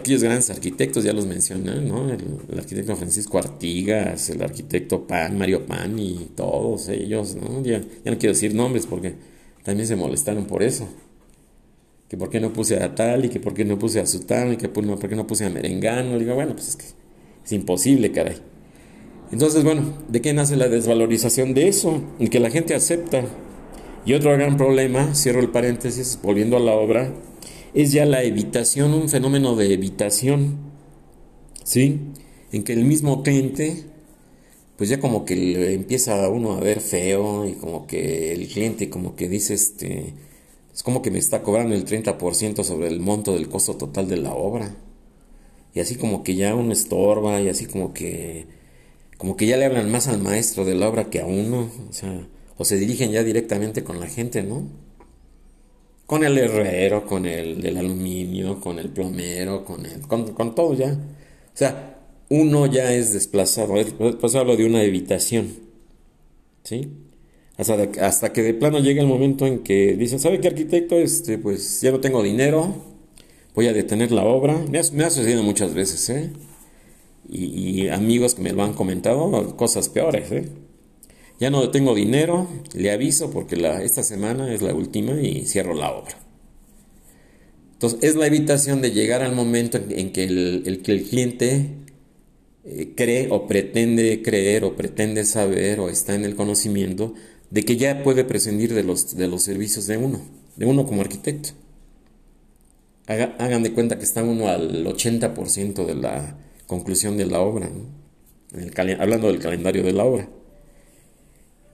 [0.00, 2.10] aquellos grandes arquitectos, ya los mencioné, ¿no?
[2.10, 7.62] El, arquitecto Francisco Artigas, el arquitecto Pan, Mario Pan y todos ellos, ¿no?
[7.62, 9.14] Ya, no quiero decir nombres porque
[9.64, 10.88] también se molestaron por eso.
[12.08, 14.52] Que por qué no puse a tal y que por qué no puse a Sutano
[14.52, 16.18] y que por, qué no puse a Merengano.
[16.18, 16.84] Digo, bueno, pues es que
[17.44, 18.36] es imposible, caray.
[19.30, 22.02] Entonces, bueno, ¿de qué nace la desvalorización de eso?
[22.30, 23.24] Que la gente acepta.
[24.04, 27.12] Y otro gran problema, cierro el paréntesis, volviendo a la obra,
[27.74, 30.56] es ya la evitación, un fenómeno de evitación,
[31.64, 32.00] ¿sí?
[32.52, 33.84] En que el mismo cliente,
[34.76, 38.48] pues ya como que le empieza a uno a ver feo y como que el
[38.48, 40.14] cliente como que dice, este,
[40.74, 44.16] es como que me está cobrando el 30% sobre el monto del costo total de
[44.18, 44.74] la obra.
[45.74, 48.46] Y así como que ya uno estorba y así como que,
[49.18, 51.92] como que ya le hablan más al maestro de la obra que a uno, o
[51.92, 54.68] sea, o se dirigen ya directamente con la gente, ¿no?
[56.06, 60.92] Con el herrero, con el del aluminio, con el plomero, con, el, con, todo ya.
[60.92, 63.74] O sea, uno ya es desplazado,
[64.20, 65.54] pues hablo de una evitación,
[66.64, 66.88] ¿sí?
[67.56, 70.96] Hasta, hasta que de plano llega el momento en que dicen, ¿sabe qué arquitecto?
[70.96, 72.74] Este, pues ya no tengo dinero,
[73.54, 74.58] voy a detener la obra.
[74.70, 76.32] Me ha, me ha sucedido muchas veces, ¿eh?
[77.28, 80.48] Y, y, amigos que me lo han comentado, cosas peores, ¿eh?
[81.42, 85.90] Ya no tengo dinero, le aviso porque esta semana es la última y cierro la
[85.90, 86.16] obra.
[87.72, 91.70] Entonces, es la evitación de llegar al momento en, que, el, el cliente
[92.64, 97.12] eh, cree o pretende creer o pretende saber o está en el conocimiento
[97.50, 100.20] de que ya puede prescindir de los, de los servicios de uno,
[100.54, 101.48] de uno como arquitecto.
[103.08, 107.68] hagan de cuenta que está uno al 80% de la conclusión de la obra,
[109.00, 110.28] hablando del calendario de la obra.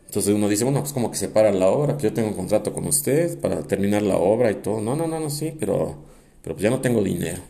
[0.08, 2.34] Entonces uno dice, bueno, pues como que se para la obra, pues yo tengo un
[2.34, 4.80] contrato con usted para terminar la obra y todo.
[4.80, 5.96] No, no, no, no, sí, pero,
[6.42, 7.42] pero pues ya no tengo dinero.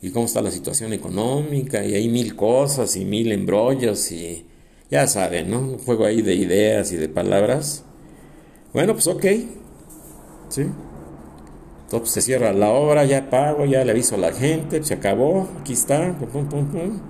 [0.00, 1.84] ¿Y cómo está la situación económica?
[1.84, 4.46] Y hay mil cosas y mil embrollos y
[4.92, 5.58] ya saben, ¿no?
[5.58, 7.84] Un juego ahí de ideas y de palabras.
[8.72, 9.24] Bueno, pues ok.
[10.50, 10.66] ¿Sí?
[11.82, 15.48] Entonces se cierra la obra, ya pago, ya le aviso a la gente, se acabó,
[15.60, 17.00] aquí está, pum, pum, pum.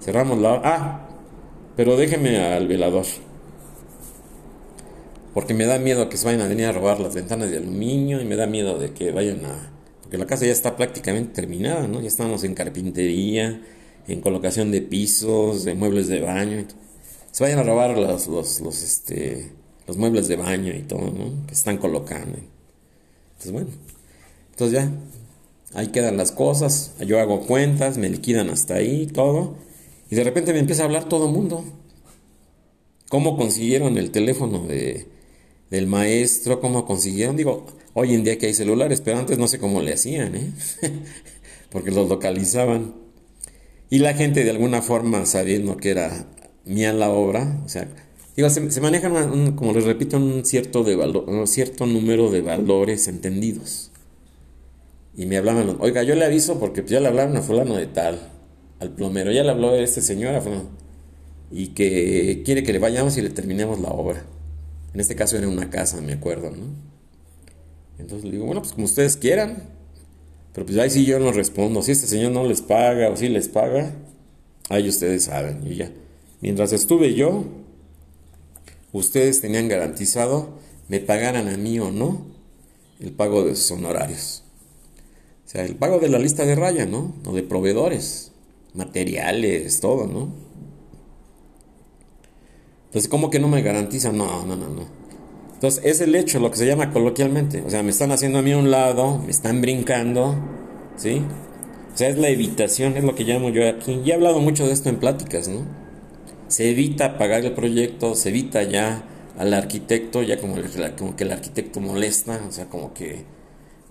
[0.00, 0.60] Cerramos la.
[0.64, 1.08] Ah,
[1.76, 3.06] pero déjeme al velador
[5.34, 8.20] porque me da miedo que se vayan a venir a robar las ventanas de aluminio
[8.20, 9.72] y me da miedo de que vayan a...
[10.02, 12.00] Porque la casa ya está prácticamente terminada, ¿no?
[12.00, 13.62] Ya estamos en carpintería,
[14.08, 16.64] en colocación de pisos, de muebles de baño.
[17.30, 19.52] Se vayan a robar los, los, los, este,
[19.86, 21.46] los muebles de baño y todo, ¿no?
[21.46, 22.38] Que están colocando.
[23.32, 23.68] Entonces, bueno.
[24.50, 24.90] Entonces ya,
[25.74, 26.94] ahí quedan las cosas.
[27.06, 29.54] Yo hago cuentas, me liquidan hasta ahí, todo.
[30.10, 31.64] Y de repente me empieza a hablar todo mundo.
[33.08, 35.19] ¿Cómo consiguieron el teléfono de
[35.70, 37.36] del maestro, cómo consiguieron.
[37.36, 40.52] Digo, hoy en día que hay celulares, pero antes no sé cómo le hacían, ¿eh?
[41.70, 42.94] porque los localizaban.
[43.88, 46.26] Y la gente de alguna forma, sabiendo que era
[46.64, 47.88] mía la obra, o sea,
[48.36, 53.90] digo, se, manejan, como les repito, un cierto, de un cierto número de valores entendidos.
[55.16, 58.20] Y me hablaban, oiga, yo le aviso porque ya le hablaron a fulano de tal,
[58.78, 60.42] al plomero, ya le habló a este señor, a
[61.52, 64.24] y que quiere que le vayamos y le terminemos la obra.
[64.92, 66.66] En este caso era una casa, me acuerdo, ¿no?
[67.98, 69.68] Entonces le digo, bueno, pues como ustedes quieran.
[70.52, 71.82] Pero pues ahí sí yo no respondo.
[71.82, 73.94] Si este señor no les paga o si les paga,
[74.68, 75.66] ahí ustedes saben.
[75.66, 75.92] Y ya.
[76.40, 77.44] Mientras estuve yo,
[78.92, 82.26] ustedes tenían garantizado, me pagaran a mí o no,
[82.98, 84.42] el pago de sus honorarios.
[85.46, 87.14] O sea, el pago de la lista de raya, ¿no?
[87.26, 88.32] O de proveedores,
[88.74, 90.32] materiales, todo, ¿no?
[92.90, 94.18] Entonces, ¿cómo que no me garantizan?
[94.18, 94.84] No, no, no, no.
[95.54, 97.62] Entonces, es el hecho, lo que se llama coloquialmente.
[97.64, 100.34] O sea, me están haciendo a mí a un lado, me están brincando,
[100.96, 101.22] ¿sí?
[101.94, 104.00] O sea, es la evitación, es lo que llamo yo aquí.
[104.04, 105.60] Y he hablado mucho de esto en pláticas, ¿no?
[106.48, 109.04] Se evita pagar el proyecto, se evita ya
[109.38, 110.56] al arquitecto, ya como,
[110.98, 113.24] como que el arquitecto molesta, o sea, como que,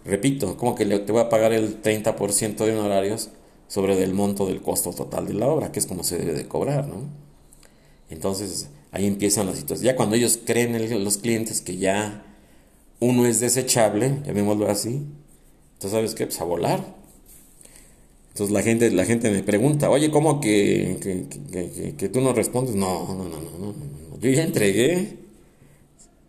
[0.04, 3.30] repito, como que te voy a pagar el 30% de honorarios
[3.70, 6.50] sobre el monto del costo total de la obra, que es como se debe de
[6.50, 7.08] cobrar, ¿no?
[8.10, 9.94] Entonces, Ahí empiezan las situaciones.
[9.94, 12.26] Ya cuando ellos creen en los clientes que ya
[13.00, 15.06] uno es desechable, llamémoslo así,
[15.74, 16.96] entonces sabes qué, pues a volar.
[18.30, 22.76] Entonces la gente, la gente me pregunta, oye, ¿cómo que, que, que, tú no respondes?
[22.76, 25.18] No, no, no, no, no, yo ya entregué.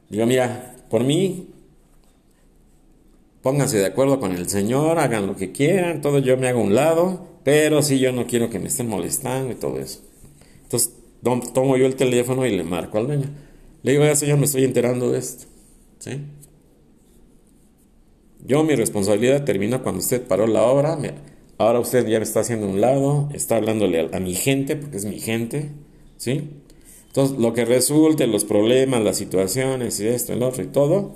[0.08, 1.48] Digo, mira, por mí,
[3.42, 6.74] pónganse de acuerdo con el Señor, hagan lo que quieran, todo yo me hago un
[6.74, 10.00] lado, pero sí yo no quiero que me estén molestando y todo eso.
[10.62, 10.92] Entonces
[11.22, 13.26] tomo yo el teléfono y le marco al dueño.
[13.82, 15.46] Le digo, señor, me estoy enterando de esto.
[15.98, 16.12] ¿Sí?
[18.46, 20.98] Yo mi responsabilidad termina cuando usted paró la obra,
[21.58, 24.96] ahora usted ya me está haciendo un lado, está hablándole a, a mi gente, porque
[24.96, 25.70] es mi gente,
[26.16, 26.48] ¿sí?
[27.08, 31.12] Entonces, lo que resulte, los problemas, las situaciones y esto, el otro y todo,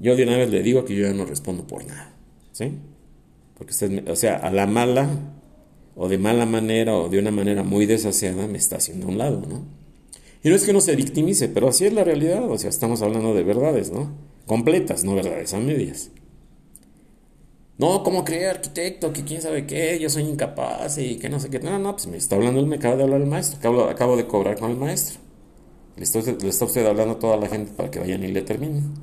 [0.00, 2.14] yo de una vez le digo que yo ya no respondo por nada.
[2.52, 2.72] ¿Sí?
[3.56, 5.08] Porque usted, o sea, a la mala,
[5.96, 9.18] o de mala manera, o de una manera muy desaseada, me está haciendo a un
[9.18, 9.64] lado, ¿no?
[10.44, 12.48] Y no es que uno se victimice, pero así es la realidad.
[12.48, 14.12] O sea, estamos hablando de verdades, ¿no?
[14.46, 16.10] Completas, no verdades a medias.
[17.78, 19.12] No, ¿cómo cree arquitecto?
[19.12, 21.58] Que quién sabe qué, yo soy incapaz y que no sé qué.
[21.58, 24.58] No, no, pues me está hablando, me acaba de hablar el maestro, acabo, de cobrar
[24.58, 25.18] con el maestro.
[25.96, 28.94] Le está, usted, hablando a toda la gente para que vayan y le terminen.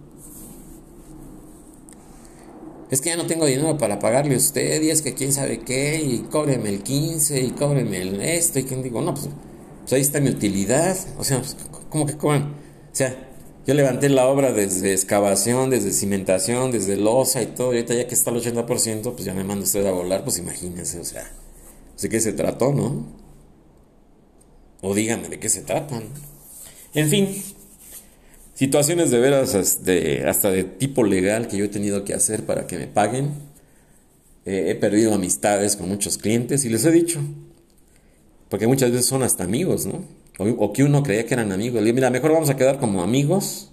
[2.93, 5.61] Es que ya no tengo dinero para pagarle a usted, y es que quién sabe
[5.61, 9.29] qué, y cóbreme el 15, y cóbreme el esto, y quien digo, no, pues,
[9.79, 10.95] pues, ahí está mi utilidad.
[11.17, 11.57] O sea, pues,
[11.89, 12.43] ¿cómo que cobran?
[12.43, 13.31] O sea,
[13.65, 18.07] yo levanté la obra desde excavación, desde cimentación, desde losa y todo, y ahorita ya
[18.07, 21.27] que está el 80%, pues ya me manda usted a volar, pues imagínense, o sea,
[21.99, 23.07] ¿de qué se trató, no?
[24.83, 26.03] O dígame de qué se tratan.
[26.93, 27.43] En fin,
[28.63, 32.65] situaciones de veras este, hasta de tipo legal que yo he tenido que hacer para
[32.65, 33.31] que me paguen.
[34.45, 37.19] Eh, he perdido amistades con muchos clientes y les he dicho,
[38.47, 40.05] porque muchas veces son hasta amigos, ¿no?
[40.37, 41.81] O, que uno creía que eran amigos.
[41.81, 43.69] Le digo, mira, mejor vamos a quedar como amigos.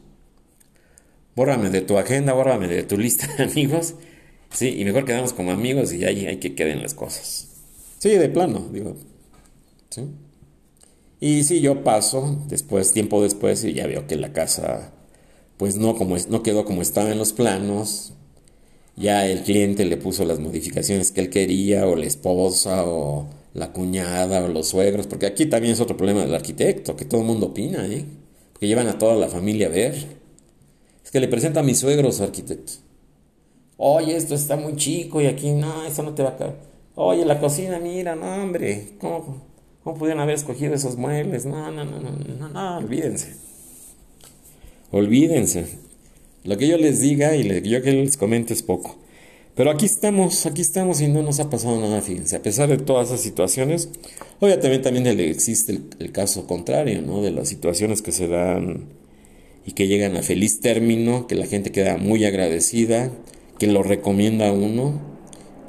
[1.36, 3.94] Bórrame de tu agenda, bórrame de tu lista de amigos.
[4.52, 7.46] Sí, y mejor quedamos como amigos y ahí hay que queden las cosas.
[8.00, 8.96] Sí, de plano, digo.
[9.90, 10.02] ¿Sí?
[11.20, 14.92] Y si yo paso, después, tiempo después, y ya veo que la casa,
[15.58, 18.14] pues no, como no quedó como estaba en los planos.
[18.96, 23.72] Ya el cliente le puso las modificaciones que él quería, o la esposa, o la
[23.72, 27.26] cuñada, o los suegros, porque aquí también es otro problema del arquitecto, que todo el
[27.26, 28.04] mundo opina, ¿eh?
[28.58, 29.94] Que llevan a toda la familia a ver.
[31.04, 32.72] Es que le presenta a mis suegros arquitecto.
[33.76, 36.56] Oye, esto está muy chico y aquí no, esto no te va a caer.
[36.94, 39.49] Oye, la cocina, mira, no, hombre, ¿cómo?
[39.82, 41.46] ¿Cómo pudieron haber escogido esos muebles?
[41.46, 43.34] No, no, no, no, no, no, olvídense.
[44.90, 45.66] Olvídense.
[46.44, 48.96] Lo que yo les diga y que yo que les comente es poco.
[49.54, 52.36] Pero aquí estamos, aquí estamos y no nos ha pasado nada, fíjense.
[52.36, 53.88] A pesar de todas esas situaciones,
[54.38, 57.22] obviamente también existe el, el, caso contrario, ¿no?
[57.22, 58.84] De las situaciones que se dan
[59.66, 63.10] y que llegan a feliz término, que la gente queda muy agradecida,
[63.58, 65.09] que lo recomienda a uno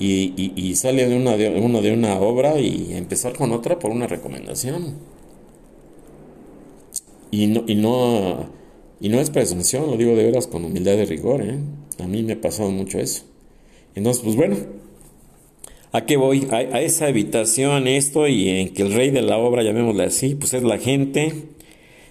[0.01, 4.07] y, sale de una, de, uno de una obra y empezar con otra por una
[4.07, 4.95] recomendación.
[7.29, 8.49] Y no, y no,
[8.99, 11.59] y no es presunción, lo digo de veras con humildad de rigor, ¿eh?
[11.99, 13.23] A mí me ha pasado mucho eso.
[13.95, 14.57] Entonces, pues bueno,
[15.91, 16.47] ¿a qué voy?
[16.51, 20.35] A, a esa habitación, esto, y en que el rey de la obra, llamémosle así,
[20.35, 21.33] pues es la gente.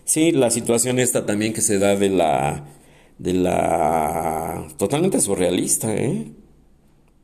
[0.04, 2.66] Sí, la situación esta también que se da de la,
[3.18, 6.32] de la, totalmente surrealista, ¿eh?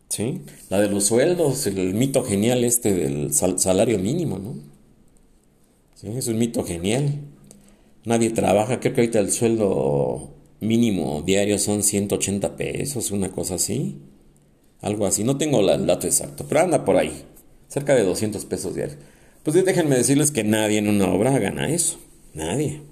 [0.09, 0.43] ¿Sí?
[0.71, 4.55] La de los sueldos, el mito genial este del salario mínimo, ¿no?
[5.95, 6.09] ¿Sí?
[6.17, 7.21] Es un mito genial.
[8.05, 13.99] Nadie trabaja, creo que ahorita el sueldo mínimo diario son 180 pesos, una cosa así.
[14.81, 17.25] Algo así, no tengo el dato exacto, pero anda por ahí,
[17.69, 18.99] cerca de 200 pesos diarios.
[19.43, 21.99] Pues déjenme decirles que nadie en una obra gana eso,
[22.35, 22.83] nadie.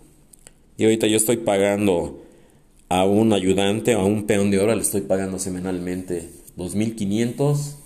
[0.77, 2.23] Y ahorita yo estoy pagando
[2.89, 7.77] a un ayudante, a un peón de obra, le estoy pagando semanalmente 2.500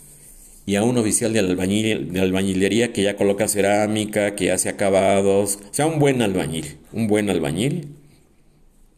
[0.67, 5.59] y a un oficial de, albañil, de albañilería que ya coloca cerámica, que hace acabados,
[5.71, 7.89] o sea, un buen albañil, un buen albañil,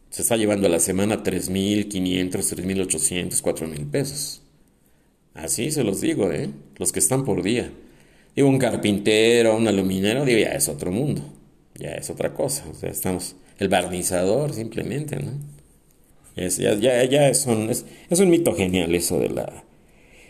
[0.09, 4.41] se está llevando a la semana 3.500, 3.800, 4.000 pesos.
[5.33, 6.49] Así se los digo, ¿eh?
[6.77, 7.71] Los que están por día.
[8.35, 11.21] Digo, un carpintero, un aluminero, digo, ya es otro mundo,
[11.75, 15.31] ya es otra cosa, o sea, estamos, el barnizador simplemente, ¿no?
[16.35, 19.63] Es, ya, ya, es, un, es, un mito genial eso de la...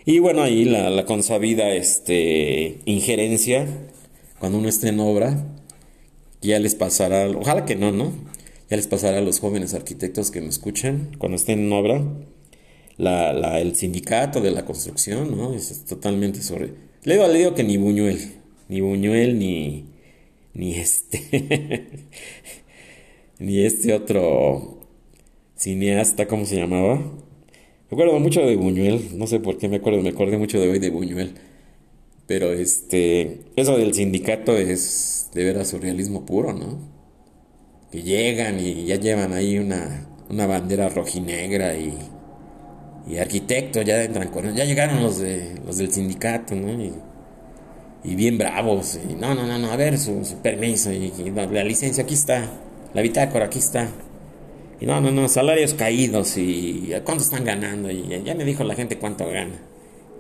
[0.04, 3.68] Y bueno, ahí la, la consabida este, injerencia,
[4.40, 5.46] cuando uno esté en obra,
[6.42, 8.12] ya les pasará, ojalá que no, ¿no?
[8.70, 12.04] Ya les pasará a los jóvenes arquitectos que me escuchan cuando estén en obra,
[12.98, 15.54] la, la, el sindicato de la construcción, ¿no?
[15.54, 16.74] Es, totalmente sobre...
[17.04, 18.20] Le digo, le digo que ni Buñuel,
[18.70, 19.86] ni Buñuel, ni,
[20.54, 21.88] ni este,
[23.40, 24.81] ni este otro
[25.62, 26.96] cineasta, ¿cómo se llamaba?
[26.96, 30.68] Me acuerdo mucho de Buñuel, no sé por qué me acuerdo, me acordé mucho de
[30.68, 31.36] hoy de Buñuel.
[32.26, 36.80] Pero este, eso del sindicato es de veras surrealismo puro, ¿no?
[37.92, 41.96] Que llegan y ya llevan ahí una, una bandera rojinegra y,
[43.08, 46.72] y arquitectos ya entran con ya llegaron los de los del sindicato, ¿no?
[46.72, 46.92] Y,
[48.04, 52.04] y bien bravos, y no, no, no, no, a ver su, permiso y, la licencia
[52.04, 52.50] aquí está,
[52.96, 53.92] la bitácora aquí está
[54.82, 57.92] Y no, no, no, salarios caídos y cuánto están ganando.
[57.92, 59.62] Y ya me dijo la gente cuánto gana.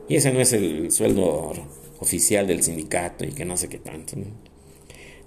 [0.07, 1.51] Y ese no es el sueldo
[1.99, 4.14] oficial del sindicato y que no sé qué tanto.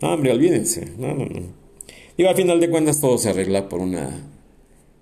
[0.00, 0.86] No, hombre, olvídense.
[0.96, 1.40] No, no, no.
[2.16, 4.30] Digo, al final de cuentas todo se arregla por una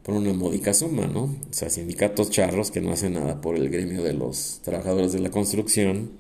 [0.03, 1.25] por una módica suma, ¿no?
[1.25, 5.21] O sea, sindicatos charros que no hacen nada por el gremio de los trabajadores de
[5.21, 6.11] la construcción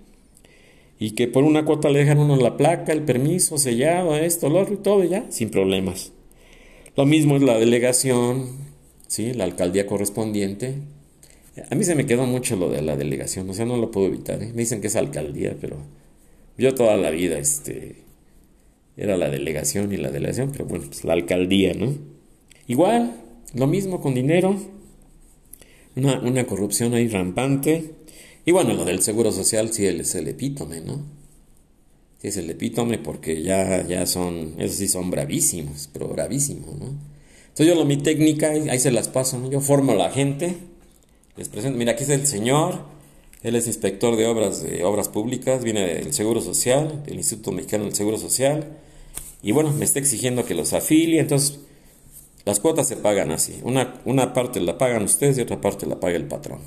[1.01, 4.61] y que por una cuota le dejan uno la placa, el permiso, sellado, esto, lo
[4.61, 6.13] otro y todo, ya, sin problemas.
[6.95, 8.49] Lo mismo es la delegación,
[9.07, 9.33] ¿sí?
[9.33, 10.75] La alcaldía correspondiente.
[11.71, 14.09] A mí se me quedó mucho lo de la delegación, o sea, no lo puedo
[14.09, 14.43] evitar.
[14.43, 14.49] ¿eh?
[14.49, 15.79] Me dicen que es alcaldía, pero
[16.59, 18.03] yo toda la vida, este,
[18.97, 21.95] era la delegación y la delegación, pero bueno, pues la alcaldía, ¿no?
[22.67, 23.17] Igual,
[23.55, 24.55] lo mismo con dinero,
[25.97, 27.93] una, una corrupción ahí rampante.
[28.45, 31.22] Y bueno, lo del seguro social sí es el epítome, ¿no?
[32.23, 36.95] Es el epítome porque ya, ya son, esos sí son bravísimos, pero bravísimos, ¿no?
[37.49, 39.51] Entonces yo lo, mi técnica, ahí se las paso, ¿no?
[39.51, 40.57] Yo formo a la gente,
[41.37, 42.85] les presento, mira, aquí es el señor,
[43.43, 47.85] él es inspector de obras, de obras públicas, viene del Seguro Social, del Instituto Mexicano
[47.85, 48.79] del Seguro Social,
[49.43, 51.59] y bueno, me está exigiendo que los afilie, entonces
[52.45, 53.61] las cuotas se pagan así.
[53.63, 56.61] Una, una parte la pagan ustedes y otra parte la paga el patrón.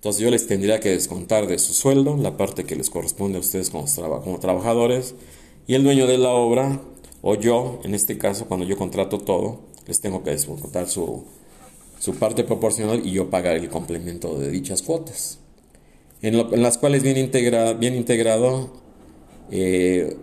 [0.00, 3.42] Entonces yo les tendría que descontar de su sueldo la parte que les corresponde a
[3.42, 5.14] ustedes como, trabajadores
[5.66, 6.80] y el dueño de la obra
[7.20, 11.24] o yo, en este caso, cuando yo contrato todo, les tengo que descontar su,
[11.98, 15.38] su parte proporcional y yo pagar el complemento de dichas cuotas.
[16.22, 17.30] En, las cuales viene,
[17.78, 18.72] bien integrado,
[19.50, 20.16] eh,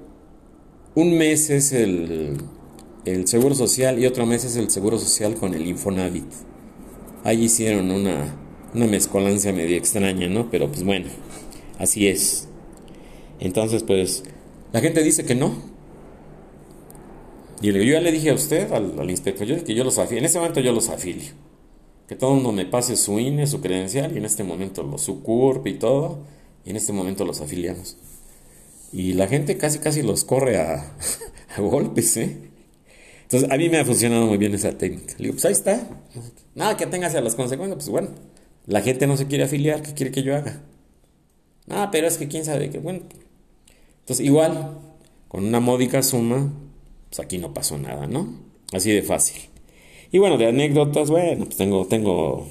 [0.95, 2.36] un mes es el,
[3.05, 6.25] el Seguro Social y otro mes es el Seguro Social con el Infonavit.
[7.23, 10.49] Ahí hicieron una, una mezcolancia medio extraña, ¿no?
[10.49, 11.07] Pero pues bueno,
[11.80, 12.47] así es.
[13.39, 14.24] Entonces, pues,
[14.74, 15.55] la gente dice que no.
[17.61, 20.20] Y yo ya le dije a usted, al, inspector, yo, que yo los afilio.
[20.20, 21.32] En ese momento yo los afilio.
[22.07, 24.97] Que todo el mundo me pase su INE, su credencial, y en este momento lo,
[24.97, 26.20] su CURP y todo,
[26.65, 27.97] y en este momento los afiliamos.
[28.93, 30.95] Y la gente casi casi los corre a,
[31.57, 32.38] a golpes, ¿eh?
[33.24, 35.15] Entonces, a mí me ha funcionado muy bien esa técnica.
[35.18, 35.86] Le digo, pues ahí está.
[36.55, 38.09] Nada que tenga hacia las consecuencias, pues bueno,
[38.68, 40.61] la gente no se quiere afiliar, ¿qué quiere que yo haga?
[41.70, 43.01] Ah, pero es que quién sabe qué, bueno.
[44.01, 44.78] Entonces, igual,
[45.28, 46.53] con una módica suma,
[47.09, 48.39] pues aquí no pasó nada, ¿no?
[48.74, 49.41] Así de fácil.
[50.11, 52.47] Y bueno, de anécdotas, bueno, pues tengo, tengo,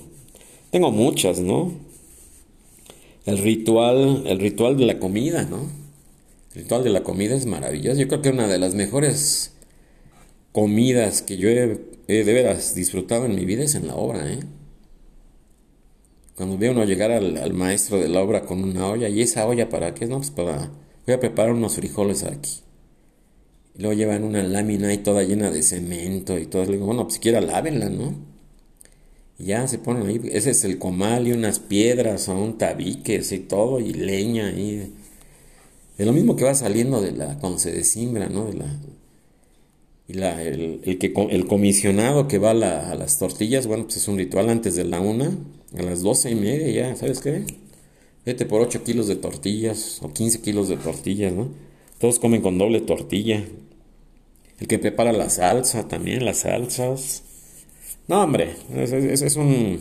[0.71, 1.73] tengo muchas, ¿no?
[3.27, 5.71] El ritual, el ritual de la comida, ¿no?
[6.55, 8.01] El ritual de la comida es maravilloso.
[8.01, 9.53] Yo creo que una de las mejores
[10.53, 14.41] comidas que yo he, de veras disfrutado en mi vida es en la obra, ¿eh?
[16.37, 19.70] Cuando veo uno llegar al, maestro de la obra con una olla, ¿y esa olla
[19.70, 20.07] para qué?
[20.07, 20.70] No, pues para,
[21.07, 22.61] voy a preparar unos frijoles aquí.
[23.74, 26.66] Y luego llevan una lámina ahí toda llena de cemento y todo.
[26.66, 28.14] Le digo, bueno, pues siquiera lávenla, ¿no?
[29.39, 33.22] Y ya se ponen ahí, ese es el comal y unas piedras o un tabique
[33.30, 34.93] y todo, y leña ahí.
[35.97, 38.51] Lo mismo que va saliendo de la, cuando se desimbra, ¿no?
[40.09, 44.18] Y la, el, que, el comisionado que va a, las tortillas, bueno, pues es un
[44.18, 45.37] ritual antes de la una,
[45.77, 47.45] a las doce y media ya, ¿sabes qué?
[48.25, 51.51] Vete por 8 kilos de tortillas o 15 kilos de tortillas, ¿no?
[51.99, 53.45] Todos comen con doble tortilla.
[54.59, 57.23] El que prepara la salsa también, las salsas.
[58.09, 59.81] No, hombre, es, es, un,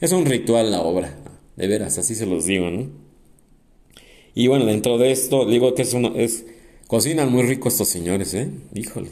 [0.00, 1.18] es un ritual la obra,
[1.56, 2.88] de veras, así se los digo, ¿no?
[4.34, 6.46] Y bueno, dentro de esto, digo que es uno, es,
[6.86, 8.48] cocinan muy rico estos señores, ¿eh?
[8.74, 9.10] Híjole.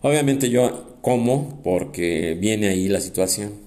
[0.00, 3.63] Obviamente yo como porque viene ahí la situación.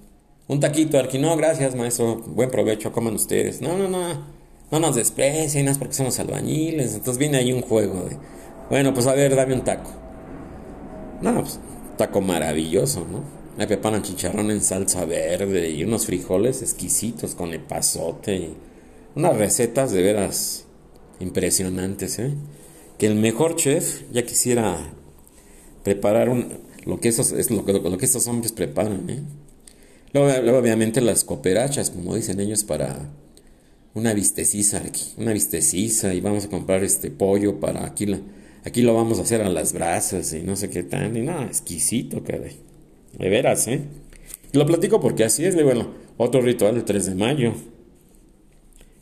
[0.48, 3.62] Un taquito aquí, no, gracias maestro, buen provecho, coman ustedes.
[3.62, 4.00] No, no, no,
[4.72, 6.94] no nos desprecien, es porque somos albañiles.
[6.94, 8.18] Entonces viene ahí un juego de,
[8.70, 9.92] bueno, pues a ver, dame un taco.
[11.22, 11.60] No, pues
[11.98, 13.24] taco maravilloso, ¿no?
[13.58, 18.58] Me preparan chicharrón en salsa verde y unos frijoles exquisitos con epazote y
[19.16, 20.66] unas recetas de veras
[21.20, 22.34] impresionantes, ¿eh?
[22.98, 24.78] Que el mejor chef ya quisiera
[25.84, 26.30] preparar
[26.86, 29.10] lo, que esos, es lo, lo que estos hombres preparan.
[29.10, 29.24] ¿eh?
[30.14, 33.10] Luego, obviamente las cooperachas, como dicen ellos, para
[33.94, 38.20] una visteciza aquí, una visteciza y vamos a comprar este pollo para aquí, la,
[38.64, 41.46] aquí lo vamos a hacer a las brasas y no sé qué tan, y nada,
[41.46, 42.58] exquisito, caray.
[43.18, 43.82] De veras, ¿eh?
[44.54, 45.88] lo platico porque así es, bueno,
[46.18, 47.54] otro ritual del 3 de mayo,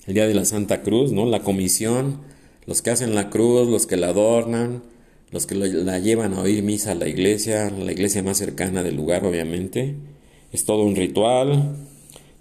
[0.08, 1.26] el día de la Santa Cruz, ¿no?
[1.26, 2.22] La comisión,
[2.66, 4.84] los que hacen la cruz, los que la adornan,
[5.32, 8.96] los que la llevan a oír misa a la iglesia, la iglesia más cercana del
[8.96, 9.96] lugar, obviamente.
[10.56, 11.76] Es todo un ritual,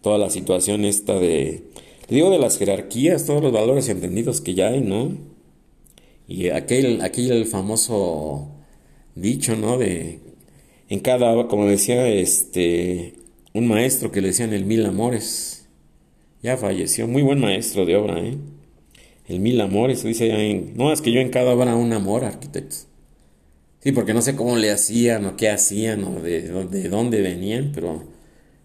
[0.03, 1.65] toda la situación esta de,
[2.09, 5.19] digo, de las jerarquías, todos los valores entendidos que ya hay, ¿no?
[6.29, 8.47] Y aquel, aquel el famoso
[9.17, 9.79] dicho, ¿no?
[9.79, 10.21] De
[10.89, 13.15] en cada, como decía, este,
[13.53, 15.67] un maestro que le decían el Mil Amores.
[16.41, 18.37] Ya falleció, muy buen maestro de obra, ¿eh?
[19.27, 22.87] El Mil Amores, dice en, no, es que yo en cada obra un amor, arquitectos.
[23.85, 27.71] Sí, porque no sé cómo le hacían o qué hacían o de, de dónde venían,
[27.75, 28.03] pero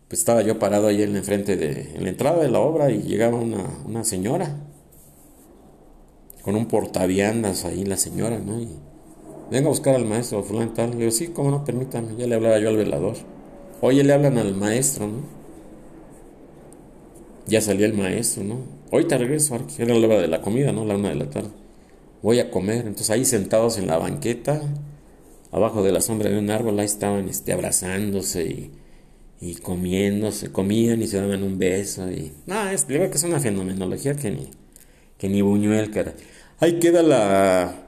[0.07, 3.37] pues estaba yo parado ahí en frente de, la entrada de la obra y llegaba
[3.37, 4.55] una, señora
[6.41, 8.59] con un portaviandas ahí la señora, ¿no?
[8.59, 8.69] Y
[9.51, 10.91] venga a buscar al maestro fulano tal.
[10.91, 13.17] Le digo, sí, cómo no, permítame, ya le hablaba yo al velador.
[13.81, 15.19] Oye, le hablan al maestro, ¿no?
[17.45, 18.55] Ya salió el maestro, ¿no?
[18.89, 20.85] Hoy te regreso, era la hora de la comida, ¿no?
[20.85, 21.49] La una de la tarde.
[22.23, 22.87] Voy a comer.
[22.87, 24.61] Entonces ahí sentados en la banqueta,
[25.51, 28.71] abajo de la sombra de un árbol, ahí estaban este, abrazándose y,
[29.41, 32.09] y comiéndose, comían y se daban un beso.
[32.11, 32.31] Y...
[32.45, 34.49] No, es, digo que es una fenomenología que ni,
[35.17, 36.13] que ni Buñuel, cara.
[36.59, 37.87] Ahí queda la,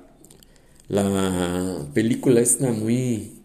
[0.88, 3.41] la película esta muy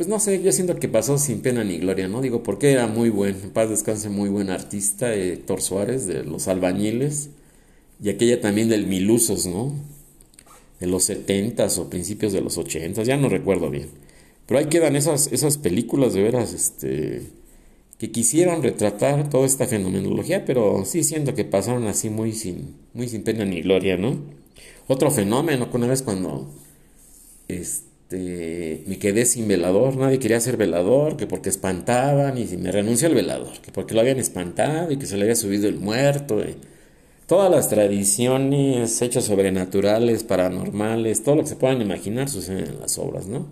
[0.00, 2.22] pues no sé, yo siento que pasó sin pena ni gloria, ¿no?
[2.22, 6.48] Digo, porque era muy buen, en paz descanse, muy buen artista, Héctor Suárez, de Los
[6.48, 7.28] Albañiles,
[8.02, 9.74] y aquella también del Milusos, ¿no?
[10.80, 13.88] De los setentas o principios de los ochentas, ya no recuerdo bien.
[14.46, 17.22] Pero ahí quedan esas, esas películas de veras, este,
[18.00, 23.08] que quisieron retratar toda esta fenomenología, pero sí siento que pasaron así muy sin, muy
[23.08, 24.16] sin pena ni gloria, ¿no?
[24.88, 26.50] Otro fenómeno que una vez cuando,
[27.46, 33.06] este, me quedé sin velador, nadie quería ser velador, que porque espantaban y me renunció
[33.06, 36.42] el velador, que porque lo habían espantado y que se le había subido el muerto.
[37.30, 42.98] Todas las tradiciones, hechos sobrenaturales, paranormales, todo lo que se puedan imaginar sucede en las
[42.98, 43.46] obras, ¿no?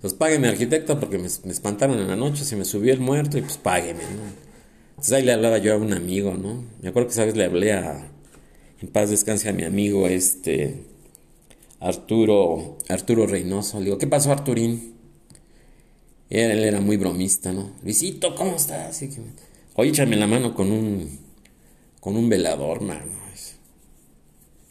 [0.00, 3.42] Pues págueme arquitecto porque me, espantaron en la noche, se me subió el muerto y
[3.42, 4.22] pues págueme, ¿no?
[4.92, 6.64] Entonces ahí le hablaba yo a un amigo, ¿no?
[6.80, 8.10] Me acuerdo que esa vez le hablé a,
[8.80, 10.86] en paz descanse a mi amigo este,
[11.80, 13.78] Arturo, Arturo Reynoso.
[13.78, 14.94] Le digo, ¿qué pasó, Arturín?
[16.30, 17.72] Él, era muy bromista, ¿no?
[17.82, 19.04] Luisito, ¿cómo estás?
[19.74, 21.21] Oye, échame la mano con un,
[22.02, 23.22] con un velador, mano.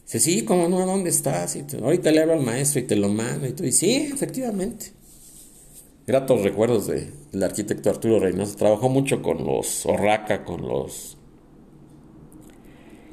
[0.04, 0.84] Dice, sí, ¿cómo no?
[0.84, 1.56] ¿Dónde estás?
[1.82, 3.46] ahorita le hablo al maestro y te lo mando.
[3.46, 4.92] Y tú dices, sí, efectivamente.
[6.06, 8.54] Gratos recuerdos de, del arquitecto Arturo Reynoso.
[8.56, 11.16] Trabajó mucho con los Orraca, con los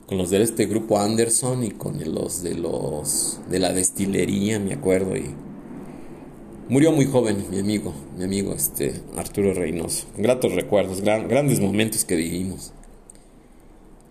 [0.05, 4.73] con los de este grupo Anderson y con los de los de la destilería, me
[4.73, 5.29] acuerdo y
[6.67, 10.07] murió muy joven mi amigo, mi amigo este Arturo Reynoso.
[10.17, 12.73] Gratos recuerdos, grandes momentos que vivimos.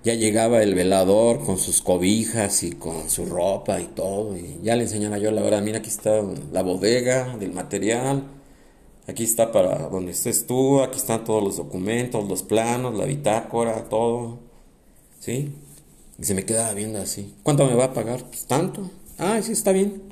[0.04, 4.76] Ya llegaba el velador con sus cobijas y con su ropa y todo y ya
[4.76, 6.22] le enseñaba yo la verdad, mira aquí está
[6.52, 8.24] la bodega del material.
[9.08, 13.88] Aquí está para donde estés tú, aquí están todos los documentos, los planos, la bitácora,
[13.88, 14.38] todo.
[15.18, 15.50] ¿Sí?
[16.18, 17.34] Y se me quedaba viendo así.
[17.42, 18.22] ¿Cuánto me va a pagar?
[18.24, 18.90] Pues tanto.
[19.16, 20.02] Ah, sí, está bien.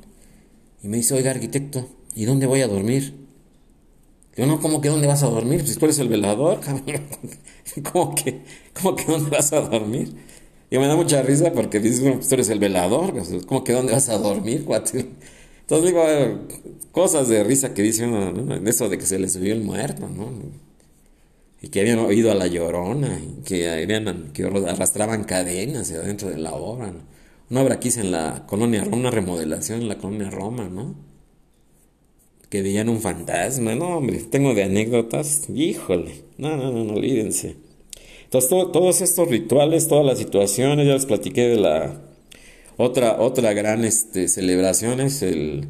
[0.82, 3.25] Y me dice, oiga, arquitecto, ¿y dónde voy a dormir?
[4.36, 5.62] Yo no, ¿cómo que dónde vas a dormir?
[5.62, 6.60] Pues tú eres el velador,
[7.92, 8.42] ¿Cómo que,
[8.74, 10.14] cómo que dónde vas a dormir?
[10.70, 13.14] Y me da mucha risa porque dices, bueno, pues tú eres el velador,
[13.46, 15.06] ¿cómo que dónde vas a dormir, cuate?
[15.60, 16.04] Entonces digo,
[16.92, 18.68] cosas de risa que dice uno, ¿no?
[18.68, 20.30] Eso de que se le subió el muerto, ¿no?
[21.60, 26.38] y que habían oído a la llorona, y que, habían, que arrastraban cadenas dentro de
[26.38, 26.92] la obra.
[27.50, 30.94] Una obra que hice en la colonia Roma, una remodelación en la colonia Roma, ¿no?
[32.48, 37.56] Que veían un fantasma, no, hombre, tengo de anécdotas, híjole, no, no, no, no olvídense.
[38.24, 42.02] Entonces, todos estos rituales, todas las situaciones, ya les platiqué de la
[42.76, 45.68] otra, otra gran este, celebración es el,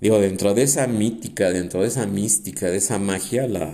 [0.00, 3.72] digo, dentro de esa mítica, dentro de esa mística, de esa magia, la,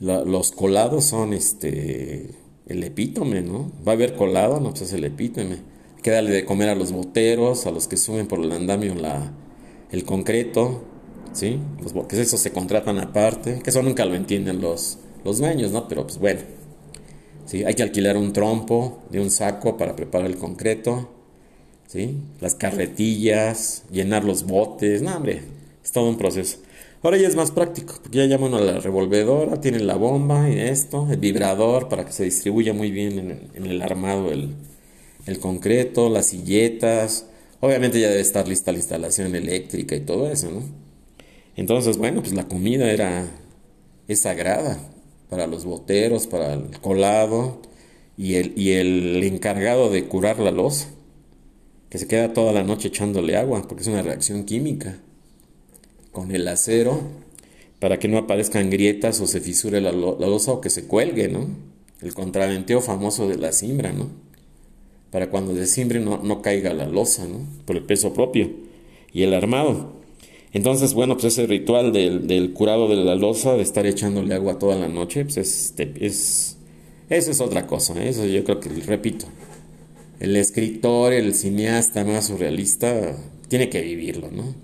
[0.00, 2.30] los colados son este
[2.66, 3.72] el epítome, ¿no?
[3.86, 5.56] Va a haber colado, no, pues es el epítome.
[5.96, 9.32] Hay que de comer a los boteros, a los que suben por el andamio la,
[9.90, 10.84] el concreto,
[11.34, 11.60] ¿sí?
[11.82, 15.86] Los, porque eso se contratan aparte, que eso nunca lo entienden los, los dueños, ¿no?
[15.88, 16.40] Pero pues bueno,
[17.44, 17.64] ¿sí?
[17.64, 21.10] Hay que alquilar un trompo de un saco para preparar el concreto,
[21.86, 22.18] ¿sí?
[22.40, 25.42] Las carretillas, llenar los botes, no, hombre,
[25.82, 26.58] es todo un proceso.
[27.02, 30.58] Ahora ya es más práctico, porque ya llaman a la revolvedora, tienen la bomba y
[30.58, 34.54] esto, el vibrador para que se distribuya muy bien en, el armado el,
[35.26, 37.26] el, concreto, las silletas.
[37.60, 40.83] Obviamente ya debe estar lista la instalación eléctrica y todo eso, ¿no?
[41.56, 43.28] Entonces, bueno, pues la comida era
[44.08, 44.78] es sagrada
[45.30, 47.60] para los boteros, para el colado
[48.16, 50.88] y el, y el encargado de curar la losa,
[51.88, 54.98] que se queda toda la noche echándole agua, porque es una reacción química
[56.12, 57.00] con el acero
[57.80, 61.48] para que no aparezcan grietas o se fisure la, losa o que se cuelgue, ¿no?
[62.00, 64.08] El contraventeo famoso de la cimbra, ¿no?
[65.10, 67.40] Para cuando de no, no caiga la losa, ¿no?
[67.66, 68.50] Por el peso propio.
[69.12, 70.03] Y el armado.
[70.54, 74.76] Entonces, bueno, pues ese ritual del, curado de la losa, de estar echándole agua toda
[74.76, 76.56] la noche, pues este, es,
[77.10, 78.00] eso es otra cosa.
[78.00, 78.08] ¿eh?
[78.08, 79.26] Eso yo creo que, repito,
[80.20, 83.16] el escritor, el cineasta más surrealista,
[83.48, 84.54] tiene que vivirlo, ¿no?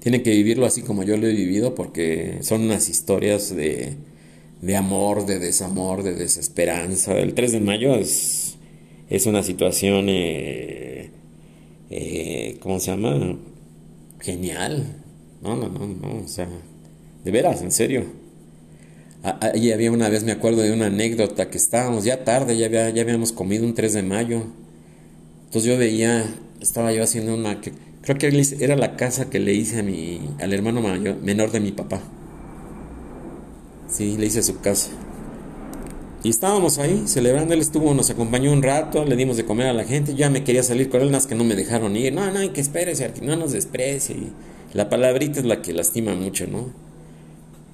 [0.00, 3.94] Tiene que vivirlo así como yo lo he vivido porque son unas historias de,
[4.60, 7.18] de amor, de desamor, de desesperanza.
[7.18, 8.58] El 3 de mayo es,
[9.08, 11.10] es una situación, eh,
[11.88, 13.38] eh, ¿cómo se llama?
[14.20, 14.84] Genial.
[15.42, 16.48] No, no, no, no, o sea,
[17.24, 18.04] de veras, en serio.
[19.22, 22.88] Ahí había una vez, me acuerdo de una anécdota, que estábamos ya tarde, ya, había,
[22.90, 24.42] ya habíamos comido un 3 de mayo.
[25.46, 26.24] Entonces yo veía,
[26.60, 30.52] estaba yo haciendo una, creo que era la casa que le hice a mi, al
[30.52, 32.00] hermano mayor, menor de mi papá.
[33.88, 34.90] Sí, le hice su casa.
[36.30, 39.84] Estábamos ahí celebrando, él estuvo, nos acompañó un rato, le dimos de comer a la
[39.84, 42.12] gente, ya me quería salir con él, más que no me dejaron ir.
[42.12, 44.16] No, no, hay que espérese, no nos desprecie.
[44.74, 46.66] La palabrita es la que lastima mucho, ¿no?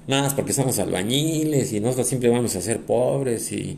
[0.07, 3.77] Nada más porque somos albañiles y nosotros siempre vamos a ser pobres y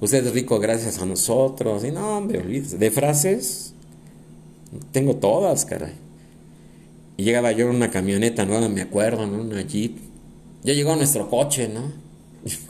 [0.00, 1.84] usted es rico gracias a nosotros.
[1.84, 2.78] Y no, hombre, olvídese.
[2.78, 3.74] De frases,
[4.92, 5.92] tengo todas, caray.
[7.16, 9.40] Y llegaba yo en una camioneta nueva, me acuerdo, ¿no?
[9.40, 9.98] Una Jeep.
[10.64, 11.92] Ya llegó nuestro coche, ¿no?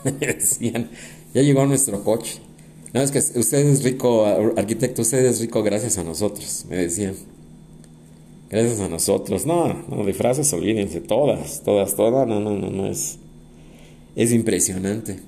[0.20, 0.90] decían,
[1.34, 2.40] ya llegó nuestro coche.
[2.92, 4.24] No, es que usted es rico,
[4.56, 7.14] arquitecto, usted es rico gracias a nosotros, me decían.
[8.50, 9.44] Gracias a nosotros.
[9.44, 13.18] No, no, de frases olvídense, todas, todas, todas, no, no, no, no, es,
[14.16, 15.18] es impresionante.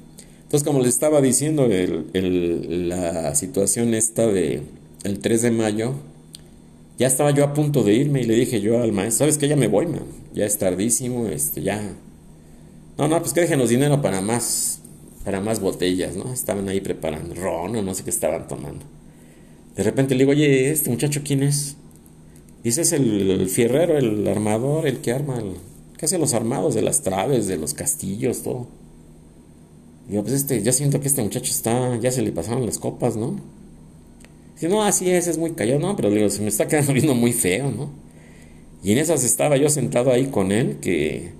[0.42, 4.62] Entonces, como les estaba diciendo, el, la situación esta de
[5.04, 5.94] el 3 de mayo,
[6.98, 9.48] ya estaba yo a punto de irme y le dije yo al maestro, ¿sabes qué?
[9.48, 9.86] Ya me voy.
[10.34, 11.80] Ya es tardísimo, este, ya.
[12.98, 14.79] No, no, pues que déjenos dinero para más,
[15.24, 16.32] para más botellas, ¿no?
[16.32, 18.84] Estaban ahí preparando ron o no sé qué estaban tomando.
[19.76, 21.76] De repente le digo, oye, ¿este muchacho quién es?
[22.62, 25.54] Dice, es el, fierrero, el armador, el que arma, el,
[25.96, 28.66] que hace los armados de las traves, de los castillos, todo.
[30.08, 33.16] Digo, pues este, ya siento que este muchacho está, ya se le pasaron las copas,
[33.16, 33.36] ¿no?
[34.54, 37.14] Dice, no, así es, es muy callado, no, pero digo, se me está quedando viendo
[37.14, 37.90] muy feo, ¿no?
[38.82, 41.32] Y en esas estaba yo sentado ahí con él, que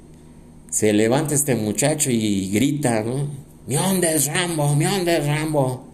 [0.70, 3.49] se levanta este muchacho y grita, ¿no?
[3.71, 5.85] Mi onda es Rambo, mi onda es Rambo.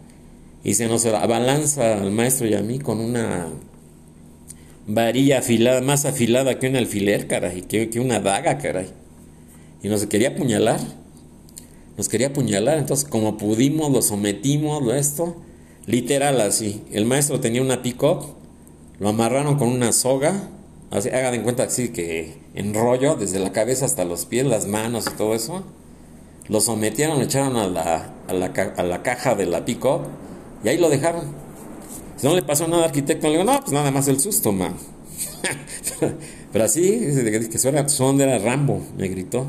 [0.65, 3.49] Y se nos abalanza al maestro y a mí con una
[4.87, 8.89] varilla afilada, más afilada que un alfiler, caray, que, que una daga, caray.
[9.83, 10.81] Y nos quería apuñalar.
[11.99, 15.37] Nos quería apuñalar, entonces como pudimos, lo sometimos, lo esto,
[15.85, 16.83] literal así.
[16.93, 20.49] El maestro tenía una pick lo amarraron con una soga,
[20.91, 24.67] así, hagan en cuenta así que en rollo, desde la cabeza hasta los pies, las
[24.67, 25.63] manos y todo eso.
[26.49, 29.85] Lo sometieron, lo echaron a la, a la, a la caja de la pick
[30.65, 31.25] y ahí lo dejaron.
[32.17, 34.53] Si no le pasó nada al arquitecto, le digo, no, pues nada más el susto,
[34.53, 34.75] man.
[36.53, 37.01] Pero así,
[37.51, 39.47] que suena, son de Rambo, me gritó.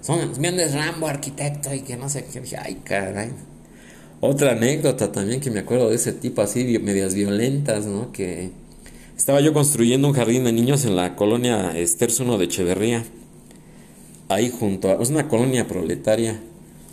[0.00, 2.40] Son, me andes Rambo, arquitecto, y que no sé qué.
[2.40, 3.30] Dije, ay, caray.
[4.20, 8.12] Otra anécdota también que me acuerdo de ese tipo así, medias violentas, ¿no?
[8.12, 8.50] Que
[9.16, 13.04] estaba yo construyendo un jardín de niños en la colonia Esterzuno de Echeverría.
[14.28, 15.02] Ahí junto a...
[15.02, 16.40] Es una colonia proletaria.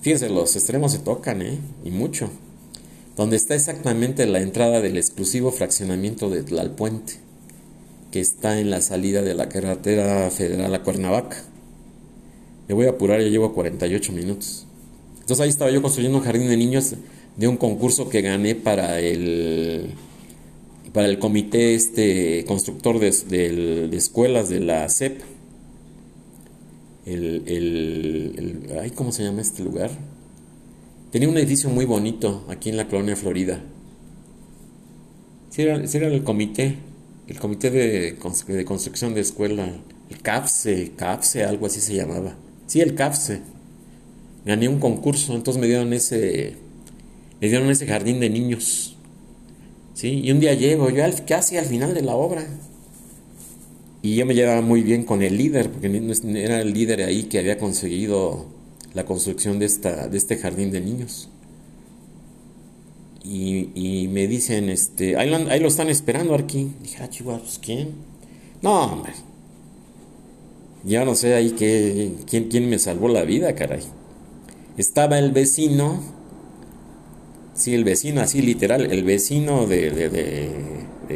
[0.01, 1.57] Fíjense, los extremos se tocan, ¿eh?
[1.83, 2.29] Y mucho
[3.19, 7.15] donde está exactamente la entrada del exclusivo fraccionamiento de Tlalpuente,
[8.13, 11.43] que está en la salida de la carretera federal a Cuernavaca.
[12.69, 14.65] Me voy a apurar, ya llevo 48 minutos.
[15.19, 16.93] Entonces ahí estaba yo construyendo un jardín de niños
[17.35, 19.95] de un concurso que gané para el
[20.93, 23.11] para el comité este constructor de,
[23.89, 25.19] de, escuelas de la CEP.
[27.05, 29.91] El, el, el, ¿cómo se llama este lugar?
[31.11, 33.61] Tenía un edificio muy bonito aquí en la colonia Florida.
[35.49, 36.75] Sí era, el comité,
[37.27, 39.67] el comité de, de, construcción de escuela,
[40.09, 42.35] el CAPSE, CAPSE, algo así se llamaba.
[42.67, 43.41] Sí, el CAPSE.
[44.45, 46.55] Gané un concurso, entonces me dieron ese,
[47.41, 48.95] me dieron ese jardín de niños.
[49.95, 52.45] Sí, y un día llego, yo casi al final de la obra.
[54.01, 55.87] Y yo me llevaba muy bien con el líder, porque
[56.35, 58.45] era el líder ahí que había conseguido
[58.93, 61.29] la construcción de, esta, de este jardín de niños.
[63.23, 66.71] Y, me dicen, este, ahí lo, están esperando aquí.
[66.81, 67.93] Dije, ah, chihuahua, pues, ¿quién?
[68.61, 69.13] No, hombre.
[70.83, 73.83] Ya no sé ahí que, quién, quién me salvó la vida, caray.
[74.77, 76.01] Estaba el vecino,
[77.53, 80.09] sí, el vecino, así literal, el vecino de,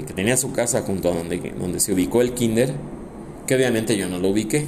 [0.01, 2.73] que tenía su casa junto a donde, donde se ubicó el kinder,
[3.45, 4.65] que obviamente yo no lo ubiqué.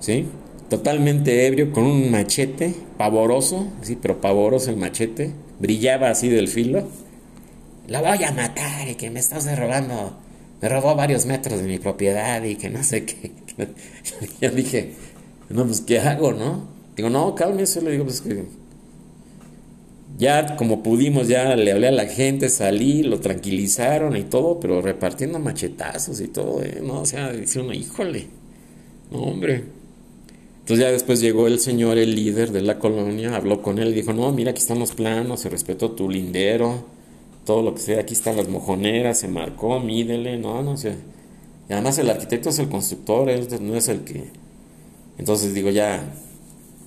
[0.00, 0.26] ¿Sí?
[0.72, 6.88] totalmente ebrio, con un machete, pavoroso, sí, pero pavoroso el machete, brillaba así del filo.
[7.88, 10.16] La voy a matar y que me estás robando
[10.62, 13.32] me robó varios metros de mi propiedad y que no sé qué.
[14.40, 14.92] ya dije,
[15.50, 16.68] no, pues ¿qué hago, no?
[16.96, 18.44] Digo, no, cálmese, le digo, pues que
[20.18, 24.82] ya como pudimos, ya le hablé a la gente, salí, lo tranquilizaron y todo, pero
[24.82, 26.80] repartiendo machetazos y todo, ¿eh?
[26.82, 27.00] ¿no?
[27.00, 28.26] O sea, dice uno, híjole,
[29.10, 29.64] no, hombre.
[30.60, 33.94] Entonces ya después llegó el señor, el líder de la colonia, habló con él y
[33.94, 36.84] dijo, no, mira, aquí están los planos, se respetó tu lindero,
[37.44, 40.94] todo lo que sea, aquí están las mojoneras, se marcó, mídele, no, no sé.
[41.68, 44.30] Y además el arquitecto es el constructor, él no es el que...
[45.18, 46.14] Entonces digo, ya,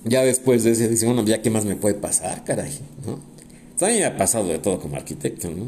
[0.06, 3.18] ya después de ese, dice, bueno, ya qué más me puede pasar, caray, ¿no?
[3.80, 5.66] me ha pasado de todo como arquitecto, ¿no?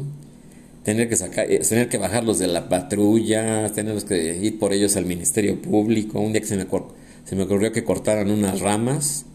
[0.83, 4.95] Tener que sacar, eh, tener que bajarlos de la patrulla, tener que ir por ellos
[4.95, 6.19] al Ministerio Público.
[6.19, 6.65] Un día que se me,
[7.25, 9.25] se me ocurrió que cortaran unas ramas,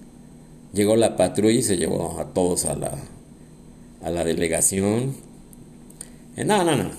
[0.73, 2.99] llegó la patrulla y se llevó a todos a la,
[4.03, 5.15] a la delegación.
[6.37, 6.91] Eh, no, no, no.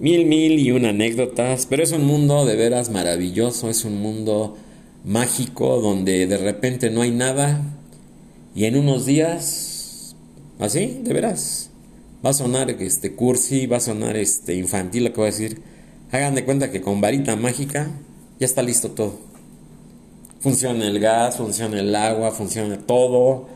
[0.00, 4.56] Mil, mil y una anécdotas, pero es un mundo de veras maravilloso, es un mundo
[5.04, 7.62] mágico donde de repente no hay nada
[8.54, 10.14] y en unos días,
[10.58, 11.70] así, de veras,
[12.24, 15.62] va a sonar este cursi, va a sonar este infantil lo que voy a decir.
[16.10, 17.90] Hagan de cuenta que con varita mágica
[18.38, 19.14] ya está listo todo.
[20.40, 23.46] Funciona el gas, funciona el agua, funciona todo.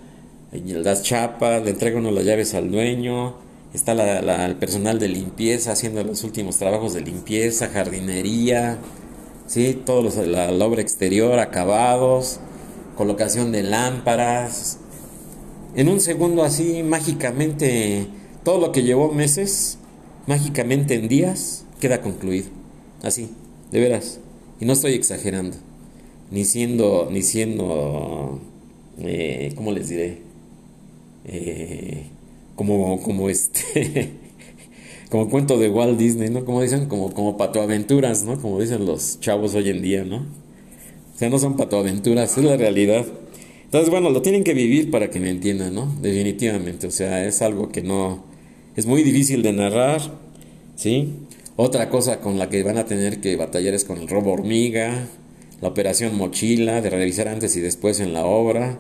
[0.53, 3.35] Las chapas, le entrega uno las llaves al dueño.
[3.75, 3.93] Está
[4.47, 8.79] el personal de limpieza haciendo los últimos trabajos de limpieza, jardinería,
[9.47, 9.81] ¿sí?
[9.85, 12.41] Todo la, obra exterior, acabados,
[12.97, 14.79] colocación de lámparas.
[15.75, 18.07] En un segundo así, mágicamente,
[18.45, 19.79] todo lo que llevó meses,
[20.27, 22.49] mágicamente en días, queda concluido.
[23.03, 23.31] Así,
[23.71, 24.21] de veras.
[24.61, 25.57] Y no estoy exagerando.
[26.31, 28.41] Ni siendo, ni siendo,
[28.99, 30.23] eh, ¿cómo les diré?
[31.25, 32.07] Eh,
[32.55, 34.13] como, como este...
[35.11, 36.45] como cuento de Walt Disney, ¿no?
[36.45, 38.41] Como dicen, como, como patoaventuras, ¿no?
[38.41, 40.17] Como dicen los chavos hoy en día, ¿no?
[41.15, 43.07] O sea, no son patoaventuras, es la realidad.
[43.65, 45.95] Entonces, bueno, lo tienen que vivir para que me entiendan, ¿no?
[46.03, 48.25] Definitivamente, o sea, es algo que no...
[48.75, 50.01] Es muy difícil de narrar,
[50.75, 51.15] ¿sí?
[51.57, 55.09] Otra cosa con la que van a tener que batallar es con el robo hormiga,
[55.63, 58.79] la operación mochila, de revisar antes y después en la obra.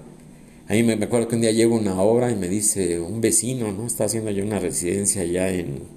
[0.68, 3.72] A mí me acuerdo que un día llego una obra y me dice un vecino,
[3.72, 3.86] ¿no?
[3.86, 5.95] Está haciendo yo una residencia allá en,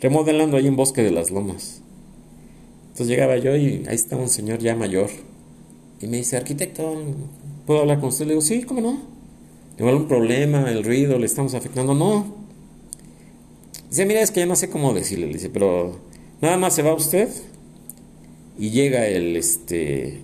[0.00, 1.82] remodelando ahí en Bosque de las Lomas.
[2.88, 5.10] Entonces llegaba yo y ahí estaba un señor ya mayor.
[6.00, 6.94] Y me dice, arquitecto,
[7.66, 8.26] ¿puedo hablar con usted?
[8.26, 9.00] Le digo, sí, ¿cómo no?
[9.76, 10.70] ¿Tengo algún problema?
[10.70, 11.94] ¿El ruido le estamos afectando?
[11.94, 12.26] No.
[13.88, 15.26] Dice, mira, es que ya no sé cómo decirle.
[15.26, 15.98] Le dice, pero
[16.40, 17.28] nada más se va usted
[18.58, 20.20] y llega el, este,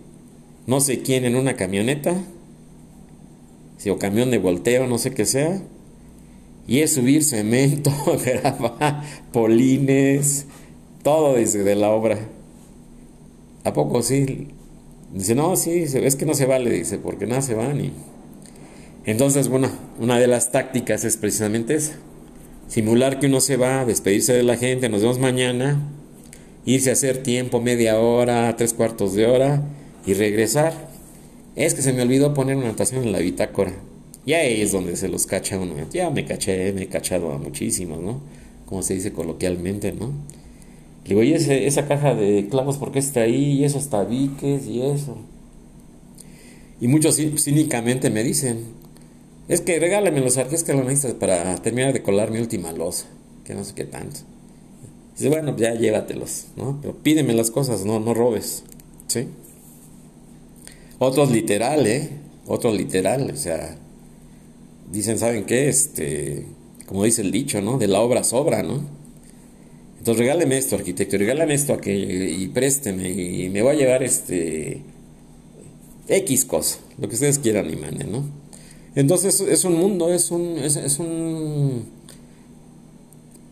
[0.67, 2.17] no sé quién en una camioneta,
[3.79, 5.63] si o camión de volteo, no sé qué sea,
[6.67, 7.91] y es subir cemento,
[8.25, 10.47] grava, polines,
[11.03, 12.19] todo dice de la obra.
[13.65, 14.49] ¿A poco sí?
[15.13, 17.81] Dice, no, sí, es que no se vale, dice, porque nada se van.
[17.81, 17.93] Y...
[19.05, 21.95] Entonces, bueno, una de las tácticas es precisamente esa.
[22.69, 25.79] Simular que uno se va, despedirse de la gente, nos vemos mañana,
[26.65, 29.63] irse a hacer tiempo, media hora, tres cuartos de hora
[30.07, 30.89] y regresar.
[31.55, 33.73] Es que se me olvidó poner una anotación en la bitácora.
[34.27, 35.75] Y ahí es donde se los cacha uno.
[35.93, 38.21] Ya me caché, me he cachado a muchísimos, ¿no?
[38.67, 40.13] Como se dice coloquialmente, ¿no?
[41.05, 43.61] Le digo, ¿y esa caja de clavos por qué está ahí?
[43.61, 45.19] Y esos tabiques y eso.
[46.81, 48.65] Y muchos cínicamente me dicen,
[49.49, 53.07] es que regálame los arques que lo necesitas para terminar de colar mi última losa,
[53.45, 54.21] que no sé qué tanto.
[55.15, 56.79] Dice, bueno, ya llévatelos, ¿no?
[56.81, 58.65] Pero pídeme las cosas, no, no robes,
[59.07, 59.29] ¿sí?
[60.99, 62.09] Otros literal, ¿eh?
[62.47, 63.77] Otros literal, o sea,
[64.95, 65.69] dicen, ¿saben qué?
[65.69, 66.47] Este,
[66.87, 67.79] como dice el dicho, ¿no?
[67.79, 68.83] De la obra sobra, ¿no?
[69.99, 74.83] Entonces regáleme esto, arquitecto, regálame esto aquello y présteme y me voy a llevar este
[76.09, 78.25] X cosa, lo que ustedes quieran y manden, ¿no?
[78.95, 81.87] Entonces es un mundo, es un, es, un,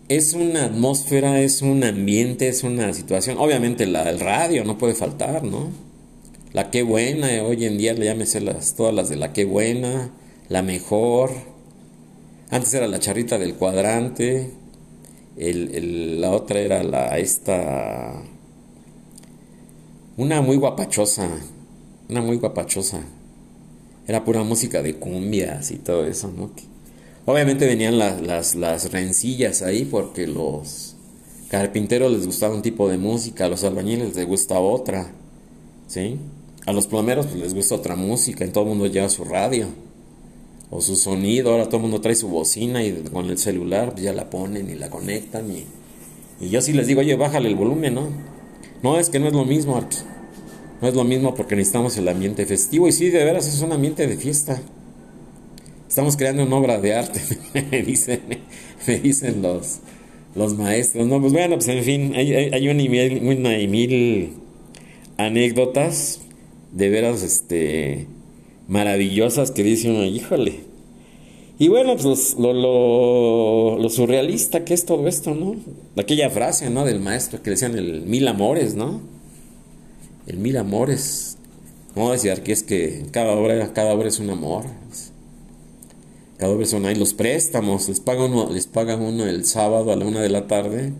[0.09, 3.39] es una atmósfera, es un ambiente, es una situación.
[3.39, 5.71] Obviamente la, el radio no puede faltar, ¿no?
[6.53, 8.43] La qué buena, hoy en día le llámese
[8.77, 10.13] todas las de la qué buena,
[10.53, 11.31] la mejor.
[12.51, 14.51] Antes era la charrita del cuadrante.
[15.37, 18.23] la otra era la esta.
[20.19, 21.31] Una muy guapachosa.
[22.11, 23.01] Una muy guapachosa.
[24.07, 26.51] Era pura música de cumbias y todo eso, ¿no?
[27.25, 30.97] Obviamente venían las, las, las rencillas ahí porque los
[31.49, 35.13] carpinteros les gustaba un tipo de música, a los albañiles les gusta otra,
[35.87, 36.19] ¿sí?
[36.67, 39.69] A los plomeros pues, les gusta otra música, en todo el mundo lleva su radio
[40.75, 44.15] o su sonido, ahora todo el mundo trae su bocina y con el celular ya
[44.15, 45.67] la ponen y la conectan y,
[46.41, 48.09] y yo sí les digo, oye, bájale el volumen, ¿no?
[48.83, 49.81] No, es que no es lo mismo.
[50.81, 52.89] No es lo mismo porque necesitamos el ambiente festivo.
[52.89, 54.61] Y sí, de veras es un ambiente de fiesta.
[55.89, 57.21] Estamos creando una obra de arte,
[57.71, 58.23] me dicen,
[58.87, 59.81] me dicen los,
[60.35, 61.07] los maestros.
[61.07, 64.33] No, pues bueno, pues en fin, hay, hay, una, y mil,
[65.19, 66.21] anécdotas
[66.73, 68.07] de veras este,
[68.73, 70.61] maravillosas que dicen uno, híjole.
[71.59, 75.57] Y bueno, pues lo, lo, lo, surrealista que es todo esto, ¿no?
[75.97, 76.87] Aquella frase, ¿no?
[76.87, 79.03] Del maestro que decían el mil amores, ¿no?
[80.27, 81.37] El mil amores.
[81.95, 84.65] No decir que es que cada obra, cada obra es un amor.
[86.39, 89.97] Cada obra son ahí los préstamos, les paga uno, les paga uno el sábado a
[89.97, 90.95] la una de la tarde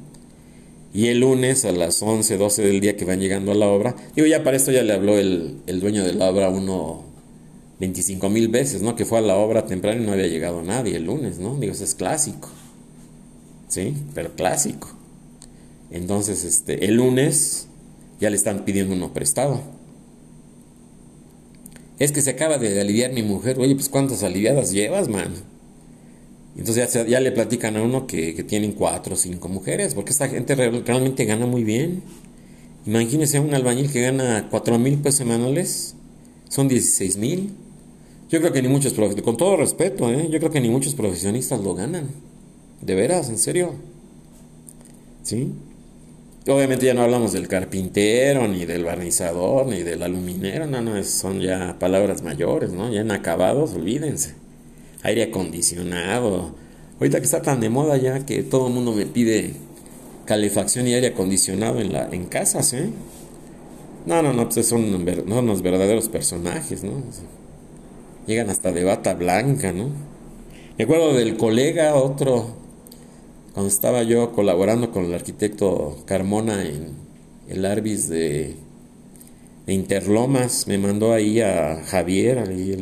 [0.93, 3.97] y el lunes a las 11, 12 del día que van llegando a la obra.
[4.15, 7.12] Digo, ya para esto ya le habló el, el dueño de la obra uno
[7.83, 8.95] 25 mil veces, ¿no?
[8.95, 11.57] Que fue a la obra temprano y no había llegado nadie el lunes, ¿no?
[11.57, 12.49] Digo, eso es clásico.
[13.67, 13.95] ¿Sí?
[14.15, 14.89] Pero clásico.
[15.91, 17.67] Entonces, este, el lunes
[18.21, 19.63] ya le están pidiendo uno prestado.
[21.99, 23.59] Es que se acaba de aliviar mi mujer.
[23.59, 25.33] Oye, pues ¿cuántas aliviadas llevas, man?
[26.57, 30.29] Entonces ya, ya le platican a uno que, tienen cuatro o cinco mujeres, porque esta
[30.29, 32.05] gente realmente gana muy bien.
[32.87, 35.97] Imagínese un albañil que gana cuatro mil pesos semanales,
[36.49, 37.57] son 16 mil.
[38.33, 40.27] Yo creo que ni muchos, con todo respeto, ¿eh?
[40.31, 42.09] yo creo que ni muchos profesionistas lo ganan.
[42.81, 43.75] De veras, en serio.
[45.23, 45.53] ¿Sí?
[46.49, 51.41] Obviamente ya no hablamos del carpintero, ni del barnizador, ni del aluminero, no, no, son
[51.41, 52.91] ya palabras mayores, ¿no?
[52.91, 54.35] Ya en acabados, olvídense.
[55.03, 56.55] Aire acondicionado.
[56.99, 59.57] Ahorita que está tan de moda ya que todo el mundo me pide
[60.25, 62.89] calefacción y aire acondicionado en, la, en casas, ¿eh?
[64.07, 67.03] No, no, no, pues son, son unos verdaderos personajes, ¿no?
[68.27, 69.91] Llegan hasta de bata blanca, ¿no?
[70.79, 72.55] Me acuerdo del colega, otro,
[73.53, 76.93] cuando estaba yo colaborando con el arquitecto Carmona en
[77.49, 78.57] el Arbis de,
[79.67, 82.73] Interlomas, me mandó ahí a Javier, ahí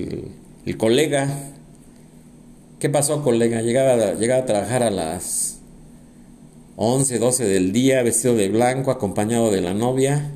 [0.64, 1.28] el, colega.
[2.78, 3.60] ¿Qué pasó, colega?
[3.60, 5.58] Llegaba, llegaba a trabajar a las
[6.76, 10.30] 11, 12 del día, vestido de blanco, acompañado de la novia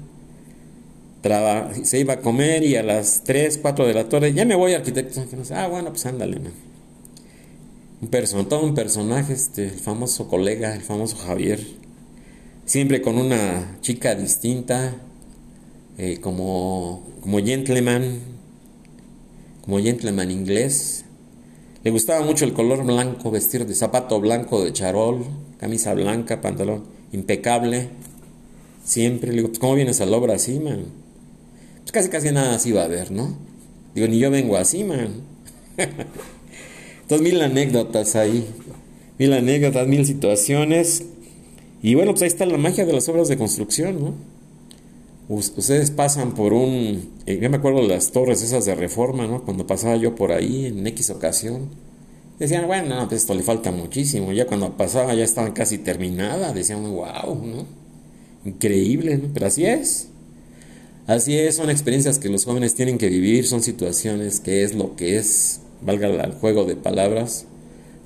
[1.83, 4.75] se iba a comer y a las 3, 4 de la tarde, ya me voy
[4.75, 5.25] arquitecto.
[5.53, 6.39] Ah, bueno, pues ándale,
[8.03, 11.65] Un person, todo un personaje, este, el famoso colega, el famoso Javier.
[12.67, 14.95] Siempre con una chica distinta,
[15.97, 18.21] eh, como, como gentleman,
[19.63, 21.07] como gentleman inglés.
[21.85, 25.25] Le gustaba mucho el color blanco, vestir de zapato blanco de charol,
[25.59, 27.89] camisa blanca, pantalón impecable.
[28.85, 31.04] Siempre le digo, pues, ¿cómo vienes a la obra así, man?
[31.95, 33.35] Casi casi nada así va a haber, ¿no?
[33.95, 35.23] Digo, ni yo vengo así, man.
[37.03, 38.47] Entonces, mil anécdotas ahí,
[39.19, 41.05] mil anécdotas, mil situaciones.
[41.83, 44.15] Y bueno, pues ahí está la magia de las obras de construcción, ¿no?
[45.29, 49.45] Ustedes pasan por un, eh, yo me acuerdo de las torres esas de reforma, ¿no?
[49.45, 51.71] Cuando pasaba yo por ahí en X ocasión,
[52.39, 54.33] decían, bueno, no, pues esto le falta muchísimo.
[54.33, 57.67] Ya cuando pasaba ya estaban casi terminadas, decían, wow, ¿no?
[58.45, 59.29] Increíble, ¿no?
[59.33, 60.09] Pero así es.
[61.07, 64.97] Así es, son experiencias que los jóvenes tienen que vivir, son situaciones que es lo
[64.97, 67.45] que es, valga el juego de palabras,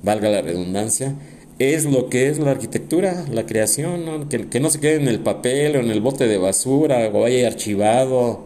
[0.03, 1.15] valga la redundancia,
[1.59, 5.77] es lo que es la arquitectura, la creación, Que, no se quede en el papel
[5.77, 8.45] o en el bote de basura o haya archivado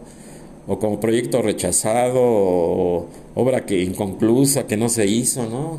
[0.68, 5.78] o como proyecto rechazado o obra que inconclusa, que no se hizo, ¿no?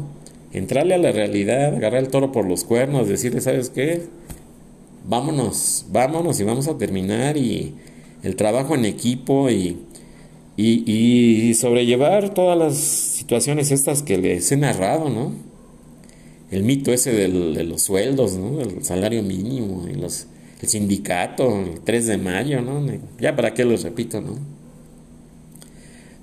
[0.51, 4.03] Entrarle a la realidad, agarrar el toro por los cuernos, decirle, ¿sabes qué?
[5.07, 7.73] Vámonos, vámonos y vamos a terminar y
[8.25, 9.77] el trabajo en equipo y,
[10.57, 15.31] y, sobrellevar todas las situaciones estas que les he narrado, ¿no?
[16.49, 17.27] El mito ese de
[17.63, 18.61] los sueldos, ¿no?
[18.61, 20.25] El salario mínimo, y los,
[20.61, 22.83] el sindicato, el 3 de mayo, ¿no?
[23.19, 24.39] Ya para qué los repito, ¿no?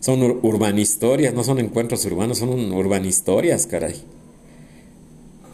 [0.00, 3.94] Son urbanistorias, no son encuentros urbanos, son urbanistorias, caray.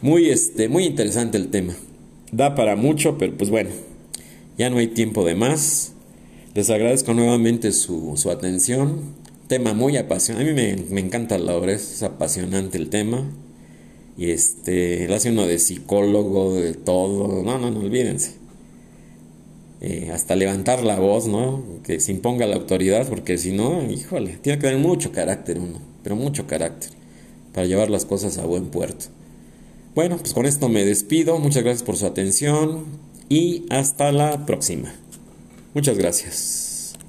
[0.01, 1.75] Muy, este, muy interesante el tema.
[2.31, 3.69] Da para mucho, pero pues bueno,
[4.57, 5.93] ya no hay tiempo de más.
[6.59, 9.13] Les agradezco nuevamente su, su atención.
[9.47, 10.51] Tema muy apasionante.
[10.51, 13.31] A mí me, encanta la obra, es apasionante el tema.
[14.17, 17.43] Y este, lo hace uno de psicólogo, de todo.
[17.43, 18.33] No, no, no, olvídense.
[19.79, 21.63] Eh, hasta levantar la voz, ¿no?
[21.85, 25.79] Que se imponga la autoridad, porque si no, híjole, tiene que tener mucho carácter uno,
[26.03, 26.89] pero mucho carácter,
[27.53, 29.05] para llevar las cosas a buen puerto.
[29.95, 32.83] Bueno, pues con esto me despido, muchas gracias por su atención
[33.29, 34.93] y hasta la próxima.
[35.73, 36.68] Muchas gracias.